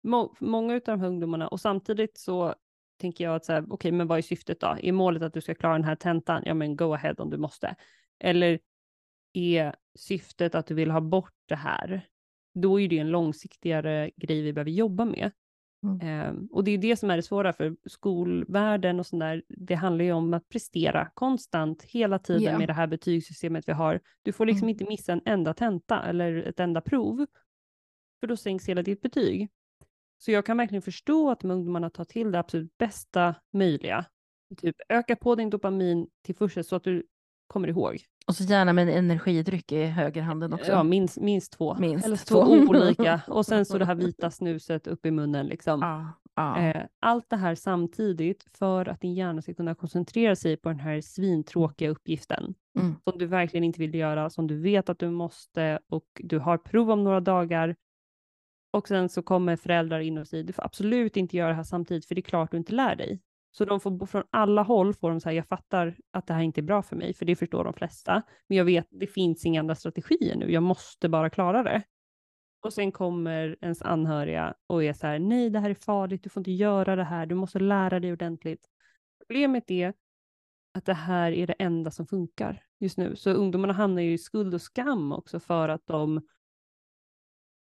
[0.02, 2.54] må, många av de här ungdomarna, och samtidigt så
[3.02, 4.76] tänker jag att så här, okej, men vad är syftet då?
[4.82, 6.42] Är målet att du ska klara den här tentan?
[6.46, 7.74] Ja, men go ahead om du måste.
[8.20, 8.58] Eller
[9.32, 12.06] är syftet att du vill ha bort det här?
[12.54, 15.30] Då är det en långsiktigare grej vi behöver jobba med.
[15.84, 16.00] Mm.
[16.00, 19.42] Ehm, och det är det som är det svåra för skolvärlden och sånt där.
[19.48, 22.58] Det handlar ju om att prestera konstant hela tiden Ja.
[22.58, 24.00] med det här betygssystemet vi har.
[24.22, 24.68] Du får liksom Mm.
[24.68, 27.26] inte missa en enda tenta eller ett enda prov.
[28.20, 29.50] För då sänks hela ditt betyg.
[30.24, 34.04] Så jag kan verkligen förstå att de ungdomarna tar till det absolut bästa möjliga.
[34.60, 37.06] Typ öka på din dopamin till första så att du
[37.46, 38.04] kommer ihåg.
[38.26, 40.72] Och så gärna med en energidryck i högerhanden också.
[40.72, 41.76] Ja, minst, minst två.
[41.78, 42.44] Minst Eller två.
[42.44, 43.20] två olika.
[43.28, 45.80] Och sen så det här vita snuset upp i munnen liksom.
[46.34, 46.58] Ja.
[46.58, 50.80] Eh, allt det här samtidigt för att din hjärna ska kunna koncentrera sig på den
[50.80, 52.54] här svintråkiga uppgiften.
[52.78, 52.94] Mm.
[53.04, 56.58] Som du verkligen inte vill göra, som du vet att du måste och du har
[56.58, 57.76] prov om några dagar.
[58.72, 61.62] Och sen så kommer föräldrar in och säger du får absolut inte göra det här
[61.62, 63.20] samtidigt för det är klart du inte lär dig.
[63.50, 66.42] Så de får från alla håll får de så här, jag fattar att det här
[66.42, 68.22] inte är bra för mig, för det förstår de flesta.
[68.48, 71.82] Men jag vet, det finns inga andra strategier nu, jag måste bara klara det.
[72.64, 76.28] Och sen kommer ens anhöriga och är så här, nej det här är farligt, du
[76.28, 78.66] får inte göra det här, du måste lära dig ordentligt.
[79.18, 79.94] Problemet är
[80.74, 83.16] att det här är det enda som funkar just nu.
[83.16, 86.20] Så ungdomarna hamnar ju i skuld och skam också för att de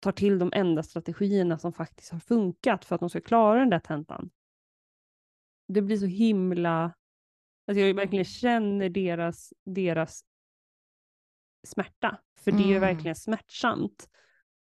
[0.00, 3.70] tar till de enda strategierna som faktiskt har funkat för att de ska klara den
[3.70, 4.30] där tentan.
[5.68, 6.94] Det blir så himla,
[7.66, 10.24] alltså jag verkligen känner deras, deras
[11.66, 12.80] smärta, för det är Mm.
[12.80, 14.08] verkligen smärtsamt.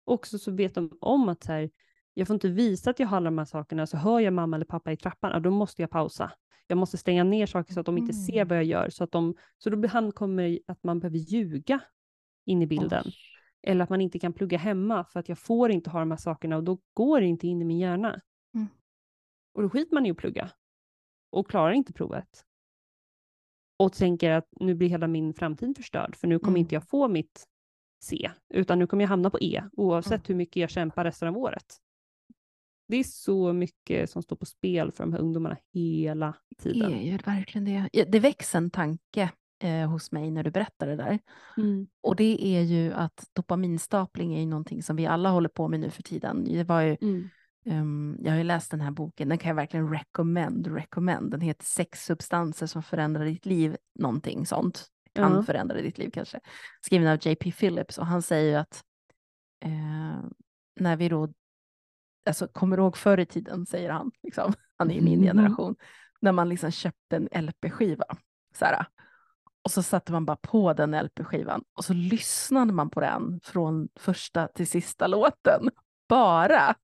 [0.05, 1.71] Också så vet de om att så här,
[2.15, 4.57] jag får inte visa att jag har alla de här sakerna, så hör jag mamma
[4.57, 6.33] eller pappa i trappan, då måste jag pausa.
[6.67, 8.49] Jag måste stänga ner saker så att de inte ser Mm.
[8.49, 8.91] vad jag gör.
[8.91, 11.81] Så, att de, så då kommer att man behöver ljuga
[12.45, 13.03] in i bilden.
[13.07, 13.30] Oj.
[13.63, 16.19] Eller att man inte kan plugga hemma för att jag får inte ha de här
[16.19, 18.21] sakerna och då går det inte in i min hjärna.
[18.55, 18.67] Mm.
[19.55, 20.51] Och då skiter man i att plugga
[21.31, 22.45] och klarar inte provet.
[23.79, 26.61] och tänker att nu blir hela min framtid förstörd, för nu kommer Mm.
[26.61, 27.45] inte jag få mitt
[28.03, 30.23] C, utan nu kommer jag hamna på E, oavsett Mm.
[30.27, 31.77] hur mycket jag kämpar resten av året.
[32.89, 36.93] Det är så mycket som står på spel för de här ungdomarna hela Det tiden.
[36.93, 38.05] är ju verkligen det.
[38.05, 41.19] Det väcks en tanke eh, hos mig när du berättar det där.
[41.57, 41.87] Mm.
[42.01, 45.81] Och det är ju att dopaminstapling är ju någonting som vi alla håller på med
[45.81, 46.45] nu för tiden.
[46.45, 47.29] Det var ju, Mm.
[47.65, 50.67] ehm, jag har ju läst den här boken, den kan jag verkligen recommend.
[50.67, 51.31] recommend.
[51.31, 54.87] Den heter Sex substanser som förändrar ditt liv, någonting sånt.
[55.13, 55.43] Kan Ja.
[55.43, 56.41] förändra ditt liv kanske.
[56.85, 58.85] Skriven av JP Phillips och han säger ju att
[59.65, 60.25] eh,
[60.81, 61.29] när vi då,
[62.27, 64.53] alltså kommer du ihåg förr i tiden, säger han, liksom.
[64.77, 65.27] han är ju min Mhm.
[65.29, 65.77] generation,
[66.21, 68.05] när man liksom köpte en LP-skiva.
[68.55, 68.87] Så här,
[69.65, 73.89] och så satte man bara på den LP-skivan och så lyssnade man på den från
[73.97, 75.71] första till sista låten.
[76.09, 76.75] Bara.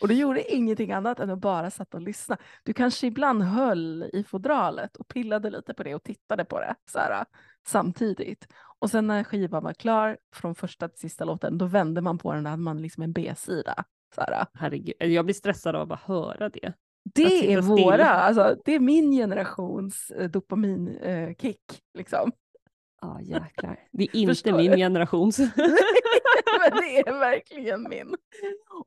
[0.00, 2.36] Och du gjorde ingenting annat än att bara satt och lyssna.
[2.62, 6.74] Du kanske ibland höll i fodralet och pillade lite på det och tittade på det
[6.90, 7.24] så här,
[7.66, 8.48] samtidigt.
[8.78, 12.32] Och sen när skivan var klar från första till sista låten, då vände man på
[12.32, 13.84] den och hade man liksom en B-sida.
[14.14, 14.46] Så här.
[14.54, 16.72] Herregud, jag blir stressad av att bara höra det.
[17.14, 17.84] Det är still.
[17.84, 21.82] våra, alltså, det är min generations eh, dopaminkick.
[21.94, 22.32] liksom.
[23.00, 23.78] Ja, jäklar.
[23.92, 24.76] Det är inte Förstår min du?
[24.76, 25.38] generations.
[26.60, 28.14] Men det är verkligen min.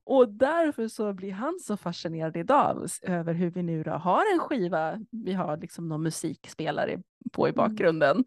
[0.04, 4.40] Och därför så blir han så fascinerad idag över hur vi nu då har en
[4.40, 8.24] skiva, vi har liksom någon musikspelare på i bakgrunden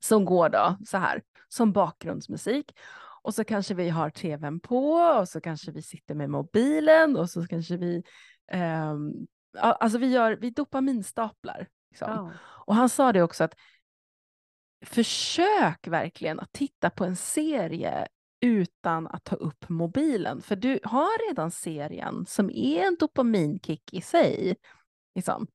[0.00, 2.72] som går då så här som bakgrundsmusik.
[3.22, 4.86] Och så kanske vi har tvn på
[5.20, 8.02] och så kanske vi sitter med mobilen och så kanske vi,
[9.52, 11.68] ja, alltså vi gör, vi dopaminstaplar.
[11.90, 12.10] Liksom.
[12.10, 12.32] Ja.
[12.66, 13.54] Och han sa det också att
[14.84, 18.08] försök verkligen att titta på en serie
[18.40, 20.42] utan att ta upp mobilen.
[20.42, 24.56] För du har redan serien som är en dopaminkick i sig.
[25.14, 25.46] Liksom.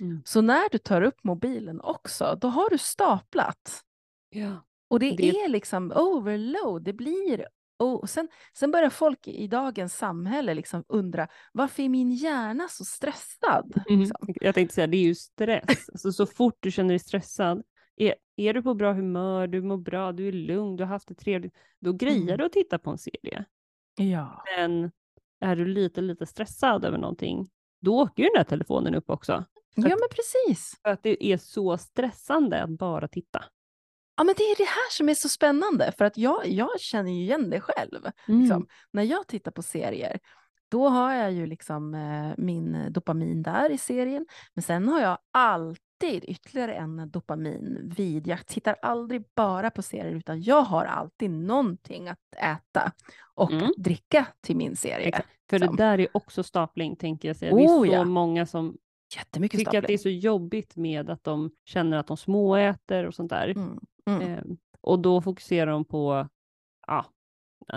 [0.00, 0.22] Mm.
[0.24, 3.82] Så när du tar upp mobilen också, då har du staplat.
[4.30, 4.62] ja.
[4.88, 7.46] Och det, Det- är liksom overload, det blir...
[7.78, 12.84] Och sen, sen börjar folk i dagens samhälle liksom undra, varför är min hjärna så
[12.84, 13.82] stressad?
[13.88, 14.00] Mm.
[14.00, 14.34] Liksom.
[14.40, 15.88] Jag tänkte säga, det är ju stress.
[15.92, 17.62] Alltså, så fort du känner dig stressad,
[17.96, 21.08] är, är du på bra humör, du mår bra, du är lugn, du har haft
[21.08, 22.38] det trevligt, då grejer Mm.
[22.38, 23.44] du att titta på en serie.
[23.96, 24.42] Ja.
[24.58, 24.90] Men
[25.40, 27.48] är du lite, lite stressad över någonting,
[27.80, 29.32] då åker ju den här telefonen upp också.
[29.74, 30.80] ja, men precis.
[30.82, 33.44] För att det är så stressande att bara titta.
[34.16, 37.10] Ja, men det är det här som är så spännande, för att jag, jag känner
[37.10, 38.06] ju igen det själv.
[38.28, 38.40] Mm.
[38.40, 38.66] Liksom.
[38.90, 40.18] När jag tittar på serier,
[40.68, 45.18] då har jag ju liksom eh, min dopamin där i serien, men sen har jag
[45.30, 48.26] alltid ytterligare en dopamin vid.
[48.26, 52.92] Jag tittar aldrig bara på serier, utan jag har alltid någonting att äta
[53.34, 53.64] och Mm.
[53.64, 55.06] att dricka till min serie.
[55.08, 55.28] Exakt.
[55.50, 55.76] För Liksom.
[55.76, 57.54] det där är också stapling, tänker jag säga.
[57.54, 58.04] Det är Oh, så ja.
[58.04, 58.76] många som
[59.16, 60.20] Jättemycket tycker att det är stapling.
[60.20, 63.48] så jobbigt med att de känner att de småäter och sånt där.
[63.48, 63.78] Mm.
[64.06, 64.22] Mm.
[64.22, 64.44] Eh,
[64.80, 66.28] och då fokuserar de på,
[66.86, 67.06] ja,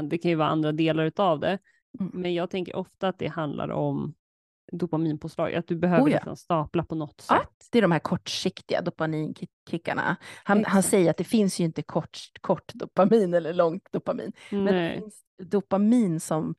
[0.04, 1.60] det kan ju vara andra delar utav det,
[2.00, 2.12] Mm.
[2.14, 4.14] men jag tänker ofta att det handlar om
[4.72, 6.16] dopaminpåslag, att du behöver Oh ja.
[6.18, 7.68] liksom stapla på något Ja, sätt.
[7.72, 10.16] det är de här kortsiktiga dopaminkickarna.
[10.44, 14.32] Han, han säger att det finns ju inte kort, kort dopamin eller långt dopamin.
[14.52, 15.00] Men det Nej.
[15.00, 16.56] finns dopamin som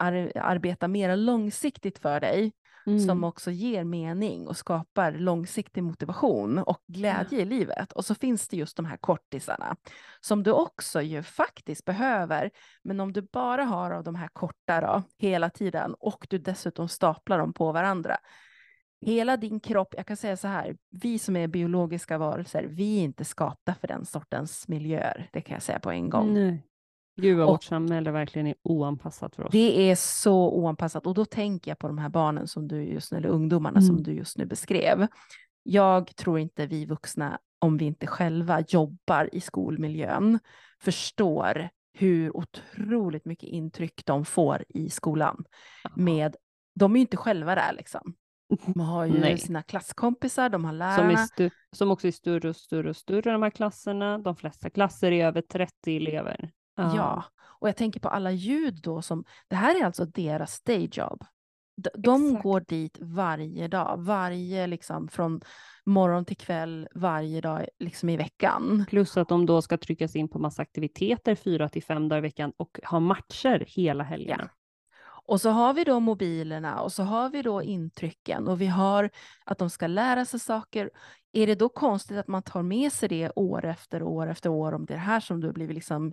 [0.00, 2.52] ar, arbetar mer långsiktigt för dig,
[2.98, 3.24] som Mm.
[3.24, 7.92] också ger mening och skapar långsiktig motivation och glädje i livet.
[7.92, 9.76] Och så finns det just de här kortisarna
[10.20, 12.50] som du också ju faktiskt behöver.
[12.82, 16.88] Men om du bara har av de här korta då, hela tiden och du dessutom
[16.88, 18.16] staplar dem på varandra.
[19.06, 23.02] Hela din kropp, jag kan säga så här, vi som är biologiska varelser, vi är
[23.02, 25.28] inte skapta för den sortens miljöer.
[25.32, 26.34] Det kan jag säga på en gång.
[26.34, 26.66] Nej.
[27.16, 29.52] Gud vad Och- vårt samhälle verkligen är oanpassat för oss.
[29.52, 33.12] Det är så oanpassat och då tänker jag på de här barnen som du just
[33.12, 34.02] nu, eller ungdomarna som Mm.
[34.02, 35.06] du just nu beskrev.
[35.62, 40.38] Jag tror inte vi vuxna, om vi inte själva jobbar i skolmiljön,
[40.82, 41.68] förstår
[41.98, 45.44] hur otroligt mycket intryck de får i skolan.
[45.96, 46.36] Med,
[46.74, 48.14] de är ju inte själva där liksom.
[48.66, 49.38] De har ju Nej.
[49.38, 51.12] sina klasskompisar, de har Som, lärarna.
[51.12, 54.18] är stu- som också är större och större och större, de här klasserna.
[54.18, 56.50] De flesta klasser är över 30 elever.
[56.76, 57.24] Ja,
[57.60, 61.24] och jag tänker på alla ljud då som, det här är alltså deras dayjob.
[61.76, 65.40] De, de går dit varje dag, varje liksom från
[65.84, 68.84] morgon till kväll, varje dag liksom i veckan.
[68.88, 72.22] Plus att de då ska tryckas in på massa aktiviteter fyra till fem dagar i
[72.22, 74.50] veckan och ha matcher hela helgerna.
[75.26, 79.10] Och så har vi då mobilerna och så har vi då intrycken och vi har
[79.44, 80.90] att de ska lära sig saker.
[81.32, 84.72] Är det då konstigt att man tar med sig det år efter år efter år
[84.72, 86.12] om det är det här som du har blivit liksom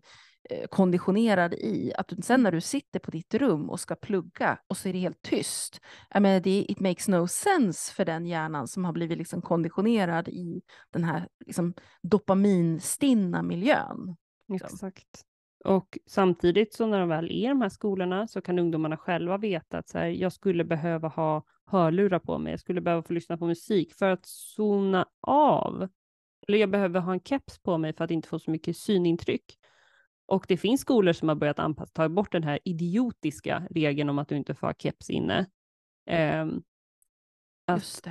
[0.49, 4.77] Eh, konditionerad i att sen när du sitter på ditt rum och ska plugga och
[4.77, 5.81] så är det helt tyst.
[6.09, 10.27] Jag menar, det, it makes no sense för den hjärnan som har blivit liksom konditionerad
[10.27, 14.15] i den här liksom, dopaminstinna miljön.
[14.47, 14.69] Liksom.
[14.73, 15.23] Exakt.
[15.65, 19.37] Och samtidigt så när de väl är i de här skolorna så kan ungdomarna själva
[19.37, 23.13] veta att så här, jag skulle behöva ha hörlurar på mig, jag skulle behöva få
[23.13, 25.87] lyssna på musik för att zona av.
[26.47, 29.57] Eller jag behöver ha en keps på mig för att inte få så mycket synintryck.
[30.27, 34.19] Och det finns skolor som har börjat anpassa, ta bort den här idiotiska regeln om
[34.19, 35.49] att du inte får ha keps inne.
[36.41, 36.63] Um,
[37.67, 38.07] att,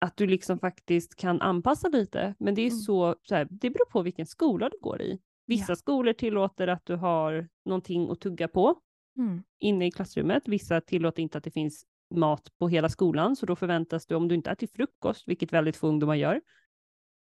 [0.00, 2.78] att du liksom faktiskt kan anpassa lite, men det är mm.
[2.78, 5.18] så, så här, det beror på vilken skola du går i.
[5.46, 5.76] Vissa ja.
[5.76, 8.80] skolor tillåter att du har någonting att tugga på
[9.18, 9.42] mm.
[9.60, 10.48] inne i klassrummet.
[10.48, 14.28] Vissa tillåter inte att det finns mat på hela skolan, så då förväntas du, om
[14.28, 16.40] du inte äter frukost, vilket väldigt få ungdomar gör,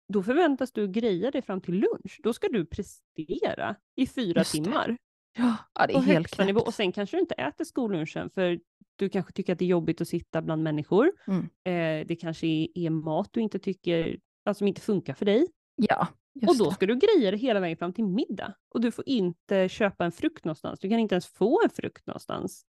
[0.09, 2.21] då förväntas du greja dig fram till lunch.
[2.23, 4.97] Då ska du prestera i fyra timmar.
[5.39, 6.61] Ja, det är helt nivå.
[6.61, 8.61] Och sen kanske du inte äter skollunchen för
[8.97, 11.13] du kanske tycker att det är jobbigt att sitta bland människor.
[11.27, 11.41] Mm.
[11.43, 15.47] Eh, det kanske är, är, mat du inte tycker, alltså, som inte funkar för dig.
[15.77, 16.09] Ja,
[16.49, 16.95] och då ska det.
[16.95, 18.55] du greja det hela vägen fram till middag.
[18.75, 20.81] Och du får inte köpa en frukt någonstans.
[20.81, 22.67] Du kan inte ens få en frukt någonstans.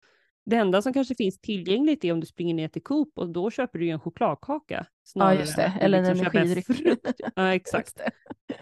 [0.47, 3.51] Det enda som kanske finns tillgängligt är om du springer ner till Coop och då
[3.51, 4.87] köper du ju en chokladkaka.
[5.15, 5.73] Ja, just det.
[5.81, 6.97] Eller en liksom energidryck.
[7.35, 8.01] ja, exakt.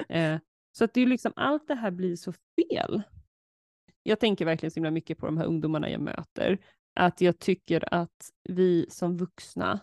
[0.08, 0.38] Eh,
[0.72, 3.02] så att det är liksom, allt det här blir så fel.
[4.02, 6.58] Jag tänker verkligen så himla mycket på de här ungdomarna jag möter.
[6.94, 9.80] Att jag tycker att vi som vuxna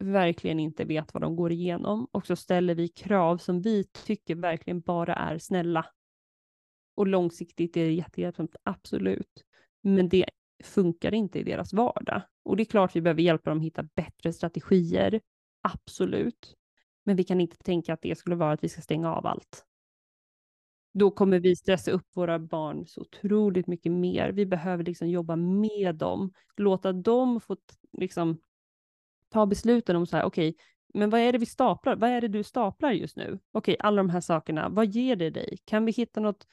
[0.00, 4.34] verkligen inte vet vad de går igenom och så ställer vi krav som vi tycker
[4.34, 5.86] verkligen bara är snälla.
[6.94, 9.44] Och långsiktigt är det jättehjälpsamt, absolut.
[9.82, 10.30] Men det
[10.64, 12.22] funkar inte i deras vardag.
[12.44, 15.20] Och det är klart vi behöver hjälpa dem att hitta bättre strategier,
[15.62, 16.54] absolut.
[17.04, 19.64] Men vi kan inte tänka att det skulle vara att vi ska stänga av allt.
[20.94, 24.32] Då kommer vi stressa upp våra barn så otroligt mycket mer.
[24.32, 27.56] Vi behöver liksom jobba med dem, låta dem få
[27.92, 28.38] liksom
[29.28, 31.96] ta besluten om så här, okej, okay, men vad är det vi staplar?
[31.96, 33.24] Vad är det du staplar just nu?
[33.52, 35.58] Okej, okay, alla de här sakerna, vad ger det dig?
[35.64, 36.46] Kan vi hitta något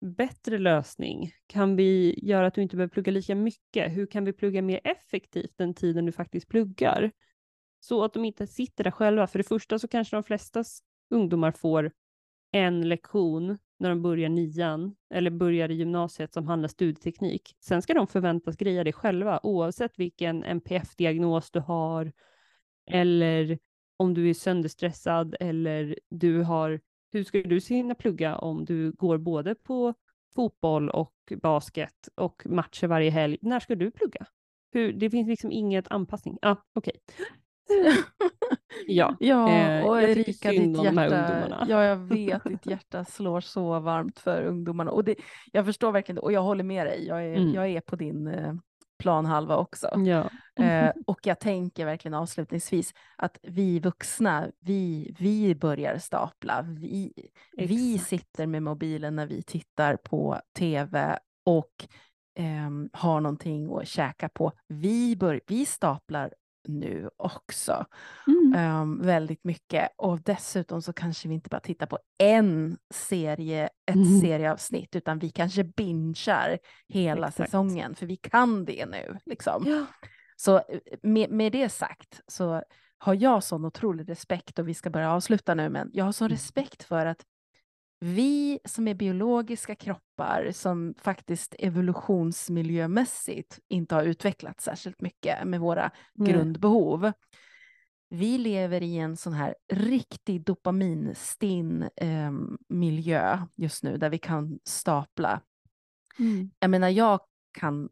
[0.00, 1.32] bättre lösning?
[1.46, 3.92] Kan vi göra att du inte behöver plugga lika mycket?
[3.92, 7.12] Hur kan vi plugga mer effektivt den tiden du faktiskt pluggar?
[7.80, 9.26] Så att de inte sitter där själva.
[9.26, 10.64] För det första så kanske de flesta
[11.10, 11.92] ungdomar får
[12.52, 17.56] en lektion när de börjar nian eller börjar i gymnasiet som handlar studieteknik.
[17.60, 22.12] Sen ska de förväntas greja det själva oavsett vilken NPF-diagnos du har
[22.90, 23.58] eller
[23.96, 26.80] om du är sönderstressad eller du har
[27.12, 29.94] hur ska du hinna plugga om du går både på
[30.34, 33.38] fotboll och basket och matcher varje helg?
[33.42, 34.26] När ska du plugga?
[34.72, 36.38] Hur, det finns liksom inget anpassning.
[36.42, 36.92] Ja, ah, okej.
[37.06, 37.92] Okay.
[38.86, 43.80] ja, ja eh, och jag Erika, ditt hjärta, Ja, jag vet, ditt hjärta slår så
[43.80, 44.90] varmt för ungdomarna.
[44.90, 45.14] Och det,
[45.52, 47.06] jag förstår verkligen och jag håller med dig.
[47.06, 47.54] Jag är, mm.
[47.54, 48.54] jag är på din eh,
[49.00, 49.88] planhalva också.
[50.04, 50.30] Ja.
[50.64, 56.62] Eh, och jag tänker verkligen avslutningsvis att vi vuxna, vi, vi börjar stapla.
[56.62, 57.12] Vi,
[57.56, 61.86] vi sitter med mobilen när vi tittar på tv och
[62.38, 64.52] eh, har någonting att käka på.
[64.68, 66.34] Vi, bör, vi staplar
[66.68, 67.86] nu också.
[68.26, 68.80] Mm.
[68.80, 69.88] Um, väldigt mycket.
[69.96, 74.20] Och dessutom så kanske vi inte bara tittar på en serie, ett mm.
[74.20, 76.58] serieavsnitt, utan vi kanske bingear
[76.88, 77.50] hela Exakt.
[77.50, 79.18] säsongen, för vi kan det nu.
[79.26, 79.64] Liksom.
[79.66, 79.86] Ja.
[80.36, 80.62] Så eh,
[81.02, 82.62] med, med det sagt så
[82.98, 86.26] har jag sån otrolig respekt, och vi ska börja avsluta nu, men jag har sån
[86.26, 86.34] mm.
[86.34, 87.22] respekt för att
[88.00, 95.90] vi som är biologiska kroppar som faktiskt evolutionsmiljömässigt inte har utvecklats särskilt mycket med våra
[96.18, 96.32] mm.
[96.32, 97.12] grundbehov.
[98.08, 102.32] Vi lever i en sån här riktig dopaminstinn eh,
[102.68, 105.40] miljö just nu där vi kan stapla.
[106.18, 106.50] Mm.
[106.58, 107.20] Jag menar, jag
[107.58, 107.88] kan,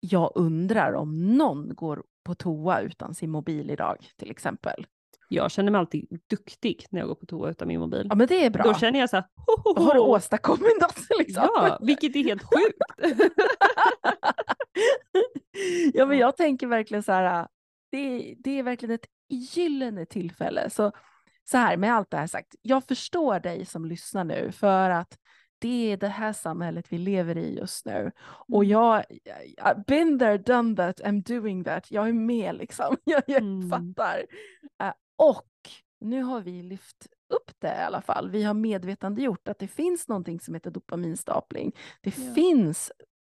[0.00, 4.86] jag undrar om någon går på toa utan sin mobil idag till exempel.
[5.32, 8.06] Jag känner mig alltid duktig när jag går på toa utan min mobil.
[8.08, 8.62] Ja men det är bra.
[8.62, 9.84] Då känner jag så här, ho, ho, ho.
[9.84, 11.48] Har du åstadkommit något liksom?
[11.54, 12.78] Ja, vilket är helt sjukt.
[15.94, 17.48] ja men jag tänker verkligen så här,
[17.90, 20.70] det, det är verkligen ett gyllene tillfälle.
[20.70, 20.92] Så,
[21.50, 25.18] så här med allt det här sagt, jag förstår dig som lyssnar nu för att
[25.60, 28.12] det är det här samhället vi lever i just nu.
[28.48, 28.70] Och mm.
[28.70, 29.04] jag,
[29.62, 31.90] I've been there, done that, I'm doing that.
[31.90, 32.96] Jag är med liksom.
[33.04, 33.70] Jag, jag mm.
[33.70, 34.18] fattar.
[34.82, 34.92] Uh,
[35.28, 35.46] och
[36.00, 38.30] nu har vi lyft upp det i alla fall.
[38.30, 41.72] Vi har medvetandegjort att det finns någonting som heter dopaminstapling.
[42.00, 42.34] Det ja.
[42.34, 42.92] finns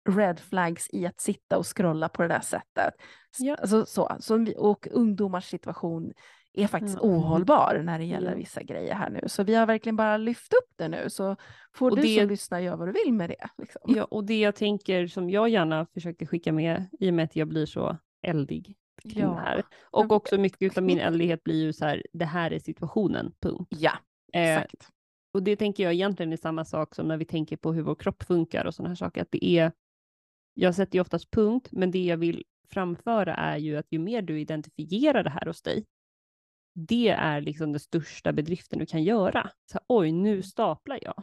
[0.08, 2.94] red flags i att sitta och scrolla på det där sättet.
[3.38, 3.54] Ja.
[3.54, 6.12] Alltså, så, så, och ungdomars situation
[6.52, 7.08] är faktiskt Ja.
[7.08, 8.36] ohållbar när det gäller Ja.
[8.36, 9.20] vissa grejer här nu.
[9.26, 11.10] Så vi har verkligen bara lyft upp det nu.
[11.10, 11.36] Så
[11.74, 13.48] får Och du det- som lyssnar göra vad du vill med det.
[13.58, 13.80] Liksom.
[13.96, 17.36] Ja, och det jag tänker som jag gärna försöker skicka med i och med att
[17.36, 19.28] jag blir så eldig kring Ja.
[19.28, 19.62] det här.
[19.90, 23.68] Och också mycket av min eldighet blir ju så här, det här är situationen, punkt.
[23.78, 23.92] Ja,
[24.32, 24.88] Eh, exakt.
[25.34, 27.94] och det tänker jag egentligen är samma sak som när vi tänker på hur vår
[27.94, 29.22] kropp funkar och sådana här saker.
[29.22, 29.72] Att det är,
[30.54, 34.22] jag sätter ju oftast punkt, men det jag vill framföra är ju att ju mer
[34.22, 35.86] du identifierar det här hos dig,
[36.74, 39.50] det är liksom den största bedriften du kan göra.
[39.72, 41.22] Så här, Oj, nu staplar jag.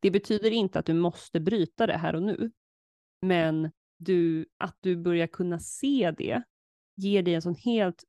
[0.00, 2.50] Det betyder inte att du måste bryta det här och nu,
[3.22, 6.42] men du, att du börjar kunna se det
[6.96, 8.04] ger dig en sån helt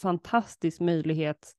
[0.00, 1.52] fantastisk möjlighet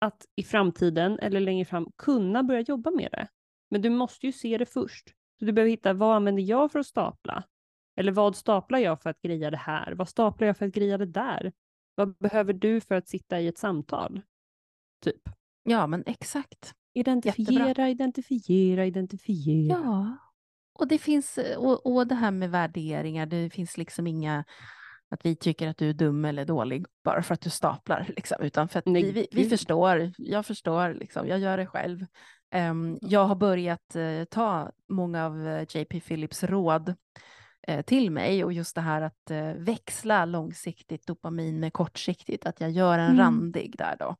[0.00, 3.28] att i framtiden eller längre fram kunna börja jobba med det.
[3.70, 5.08] Men du måste ju se det först.
[5.38, 7.44] Så du behöver hitta vad använder jag för att stapla?
[7.96, 9.92] Eller vad staplar jag för att greja det här?
[9.92, 11.52] Vad staplar jag för att greja det där?
[11.94, 14.20] Vad behöver du för att sitta i ett samtal?
[15.04, 15.22] Typ.
[15.62, 16.74] Ja, men exakt.
[16.94, 19.78] Identifiera, identifiera, identifiera.
[19.78, 20.16] Ja,
[20.72, 24.44] och det finns, och, och det här med värderingar, det finns liksom inga
[25.10, 28.42] att vi tycker att du är dum eller dålig bara för att du staplar, liksom,
[28.42, 32.06] utan för att vi, vi, vi förstår, jag förstår, liksom, jag gör det själv.
[32.50, 36.94] Ehm, jag har börjat eh, ta många av eh, JP Phillips råd
[37.66, 42.70] eh, till mig och just det här att växla långsiktigt dopamin med kortsiktigt, att jag
[42.70, 43.18] gör en Mm.
[43.18, 44.16] randig där då.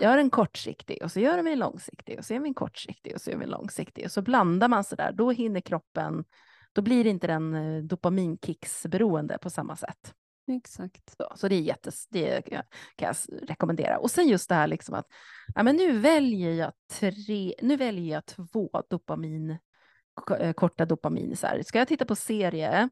[0.00, 3.14] Gör en kortsiktig och så gör de en långsiktig och så gör vi en kortsiktig
[3.14, 5.12] och så gör vi en långsiktig och så blandar man så där.
[5.12, 6.24] Då hinner kroppen,
[6.72, 10.14] då blir inte den eh, dopaminkicksberoende på samma sätt.
[10.52, 11.16] Exakt.
[11.16, 12.62] Så, så det är jättes, det kan
[12.96, 13.16] jag
[13.48, 13.98] rekommendera.
[13.98, 15.06] Och sen just det här liksom att
[15.54, 19.58] ja, men nu väljer jag tre, nu väljer jag två dopamin,
[20.38, 21.36] eh, korta dopamin.
[21.36, 21.62] Så här.
[21.62, 22.88] Ska jag titta på serie,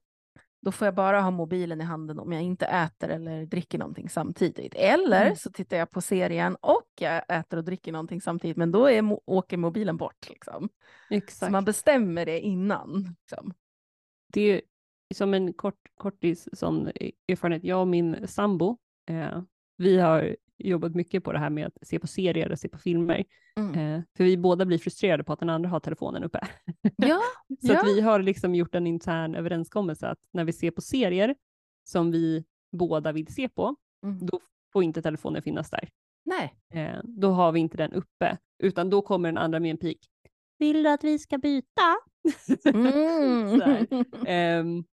[0.62, 4.08] då får jag bara ha mobilen i handen om jag inte äter eller dricker någonting
[4.08, 4.74] samtidigt.
[4.74, 5.36] Eller Mm.
[5.36, 9.18] så tittar jag på serien och jag äter och dricker någonting samtidigt, men då är,
[9.30, 10.28] åker mobilen bort.
[10.28, 10.68] Liksom.
[11.10, 11.46] Exakt.
[11.46, 13.16] Så man bestämmer det innan.
[13.20, 13.54] Liksom.
[14.32, 14.60] Det är
[15.14, 16.90] som en kort, kortis sån
[17.28, 17.64] erfarenhet.
[17.64, 18.78] Jag och min sambo,
[19.10, 19.42] eh,
[19.76, 22.78] vi har jobbat mycket på det här med att se på serier och se på
[22.78, 23.24] filmer.
[23.56, 23.74] Mm.
[23.74, 26.40] Eh, för vi båda blir frustrerade på att den andra har telefonen uppe.
[26.96, 27.20] Ja,
[27.66, 27.80] Så ja.
[27.80, 31.34] att vi har liksom gjort en intern överenskommelse att när vi ser på serier
[31.84, 34.26] som vi båda vill se på, Mm.
[34.26, 34.40] då
[34.72, 35.88] får inte telefonen finnas där.
[36.24, 36.54] Nej.
[36.74, 40.10] Eh, då har vi inte den uppe, utan då kommer den andra med en pik.
[40.60, 41.96] Vill du att vi ska byta?
[42.64, 43.60] Mm.
[44.26, 44.84] Ehm,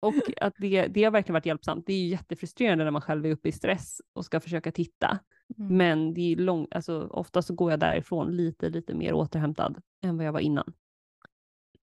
[0.00, 1.86] och att det, det har verkligen varit hjälpsamt.
[1.86, 5.18] Det är ju jättefrustrerande när man själv är uppe i stress och ska försöka titta.
[5.58, 5.76] Mm.
[5.76, 10.16] Men det är lång, alltså, ofta så går jag därifrån lite, lite mer återhämtad än
[10.16, 10.72] vad jag var innan.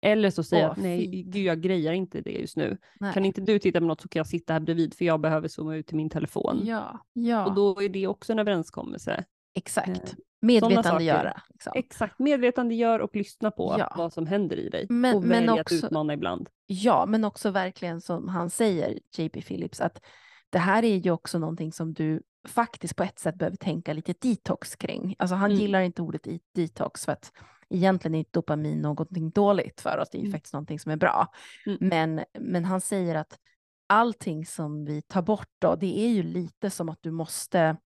[0.00, 1.34] Eller så säger jag att nej, fint.
[1.34, 2.78] gud, jag grejar inte det just nu.
[3.00, 3.14] Nej.
[3.14, 5.48] Kan inte du titta på något så kan jag sitta här bredvid för jag behöver
[5.48, 6.60] zooma ut till min telefon.
[6.64, 7.46] Ja, ja.
[7.46, 9.24] Och då är det också en överenskommelse.
[9.54, 10.16] exakt.
[10.40, 11.42] Medvetandegöra.
[11.48, 11.72] Liksom.
[11.76, 13.94] Exakt, medvetandegör och lyssna på Ja.
[13.96, 14.86] vad som händer i dig.
[14.88, 16.48] Men- och men välj att också- utmana ibland.
[16.66, 20.02] Ja, men också verkligen som han säger, JP Phillips, att
[20.50, 24.14] det här är ju också någonting som du faktiskt på ett sätt behöver tänka lite
[24.20, 25.14] detox kring.
[25.18, 25.60] Alltså han Mm.
[25.62, 27.32] gillar inte ordet detox för att
[27.70, 30.08] egentligen är dopamin någonting dåligt för oss.
[30.10, 30.32] Det är ju Mm.
[30.32, 31.26] faktiskt någonting som är bra.
[31.66, 31.78] Mm.
[31.80, 33.38] Men, men han säger att
[33.86, 37.76] allting som vi tar bort då, det är ju lite som att du måste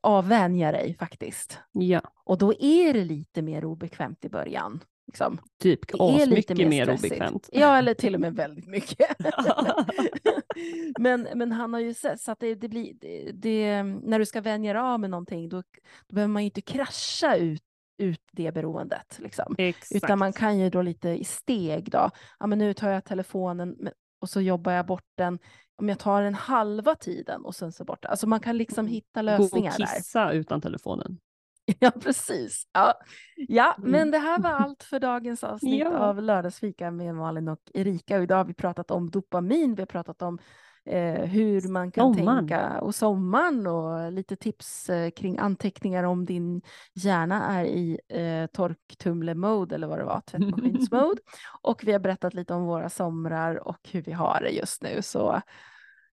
[0.00, 1.58] avvänja dig faktiskt.
[1.72, 4.80] Ja, Och då är det lite mer obekvämt i början.
[5.06, 5.38] Liksom.
[5.62, 7.12] typ asmycket mer stressigt.
[7.12, 7.48] obekvämt.
[7.52, 9.16] Ja, eller till och med väldigt mycket.
[10.98, 14.26] men, men han har ju sett så att det, det blir, det, det, när du
[14.26, 15.62] ska vänja dig av med någonting, då,
[16.06, 17.62] då behöver man ju inte krascha ut,
[17.98, 19.18] ut det beroendet.
[19.22, 19.54] Liksom.
[19.58, 20.04] Exakt.
[20.04, 22.10] Utan man kan ju då lite i steg då.
[22.38, 23.88] Ja, men nu tar jag telefonen
[24.20, 25.38] och så jobbar jag bort den.
[25.76, 28.10] Om jag tar den halva tiden och sen så bort den.
[28.10, 29.86] Alltså man kan liksom hitta Gå och lösningar där.
[29.86, 31.18] kissa utan telefonen.
[31.78, 32.66] Ja, precis.
[32.72, 32.94] Ja,
[33.36, 33.90] ja Mm.
[33.90, 35.98] men det här var allt för dagens avsnitt Ja.
[35.98, 38.16] av Lördagsfika med Malin och Erika.
[38.16, 40.38] Och idag har vi pratat om dopamin, vi har pratat om
[40.86, 42.48] eh, hur man kan Sommaren.
[42.48, 46.62] tänka och sommaren och lite tips eh, kring anteckningar om din
[46.94, 51.20] hjärna är i eh, torktumle-mode eller vad det var, tvättmaskins-mode.
[51.62, 55.02] och vi har berättat lite om våra somrar och hur vi har det just nu.
[55.02, 55.40] Så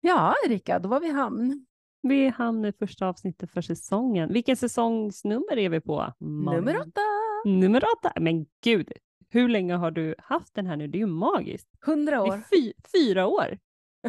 [0.01, 1.67] ja, Erika, då var vi i hamn.
[2.03, 4.33] Vi hamnar i första avsnittet för säsongen.
[4.33, 6.13] Vilken säsongsnummer är vi på?
[6.19, 6.65] Malin?
[6.65, 7.01] Nummer åtta,
[7.45, 8.13] Nummer åtta.
[8.21, 8.93] Men gud,
[9.31, 10.87] hur länge har du haft den här nu?
[10.87, 11.69] Det är ju magiskt.
[11.87, 12.35] hundra år.
[12.35, 13.59] är fy, fyra år.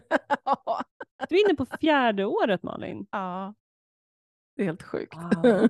[1.30, 3.08] Du är inne på fjärde året Malin.
[3.12, 3.54] Ja,
[4.56, 5.16] det är helt sjukt.
[5.16, 5.70] Wow.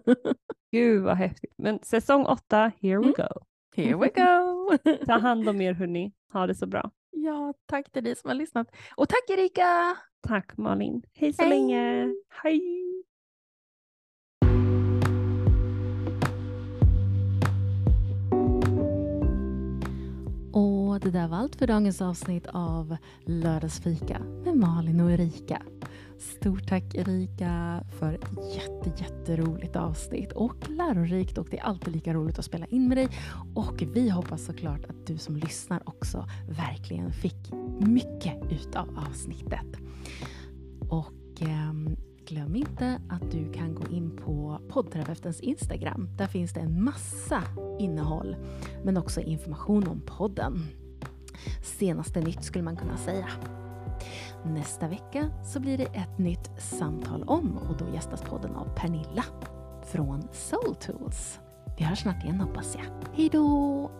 [0.71, 1.53] Gud vad häftigt.
[1.57, 3.13] Men säsong åtta, here we Mm.
[3.17, 3.27] go.
[3.75, 4.77] Here we go.
[5.05, 6.13] Ta hand om er hörni.
[6.33, 6.91] Ha det så bra.
[7.11, 8.67] Ja, tack till dig som har lyssnat.
[8.95, 9.97] Och tack Erika!
[10.27, 11.01] Tack Malin.
[11.13, 11.49] Hej så Hej.
[11.49, 12.13] länge.
[12.43, 12.98] Hej!
[21.01, 25.61] Det där var allt för dagens avsnitt av Lördagsfika med Malin och Erika.
[26.17, 32.13] Stort tack Erika för ett jätte, jätteroligt avsnitt och lärorikt och det är alltid lika
[32.13, 33.07] roligt att spela in med dig.
[33.55, 39.77] Och vi hoppas såklart att du som lyssnar också verkligen fick mycket utav avsnittet.
[40.89, 41.95] Och ehm,
[42.27, 46.09] glöm inte att du kan gå in på poddterapeutens Instagram.
[46.17, 47.43] Där finns det en massa
[47.79, 48.35] innehåll
[48.83, 50.63] men också information om podden.
[51.63, 53.27] Senaste nytt skulle man kunna säga.
[54.43, 59.23] Nästa vecka så blir det ett nytt samtal om och då gästas podden av Pernilla
[59.85, 61.39] från Soul Tools.
[61.77, 62.85] Vi hörs snart igen hoppas jag.
[63.15, 63.91] Hej då!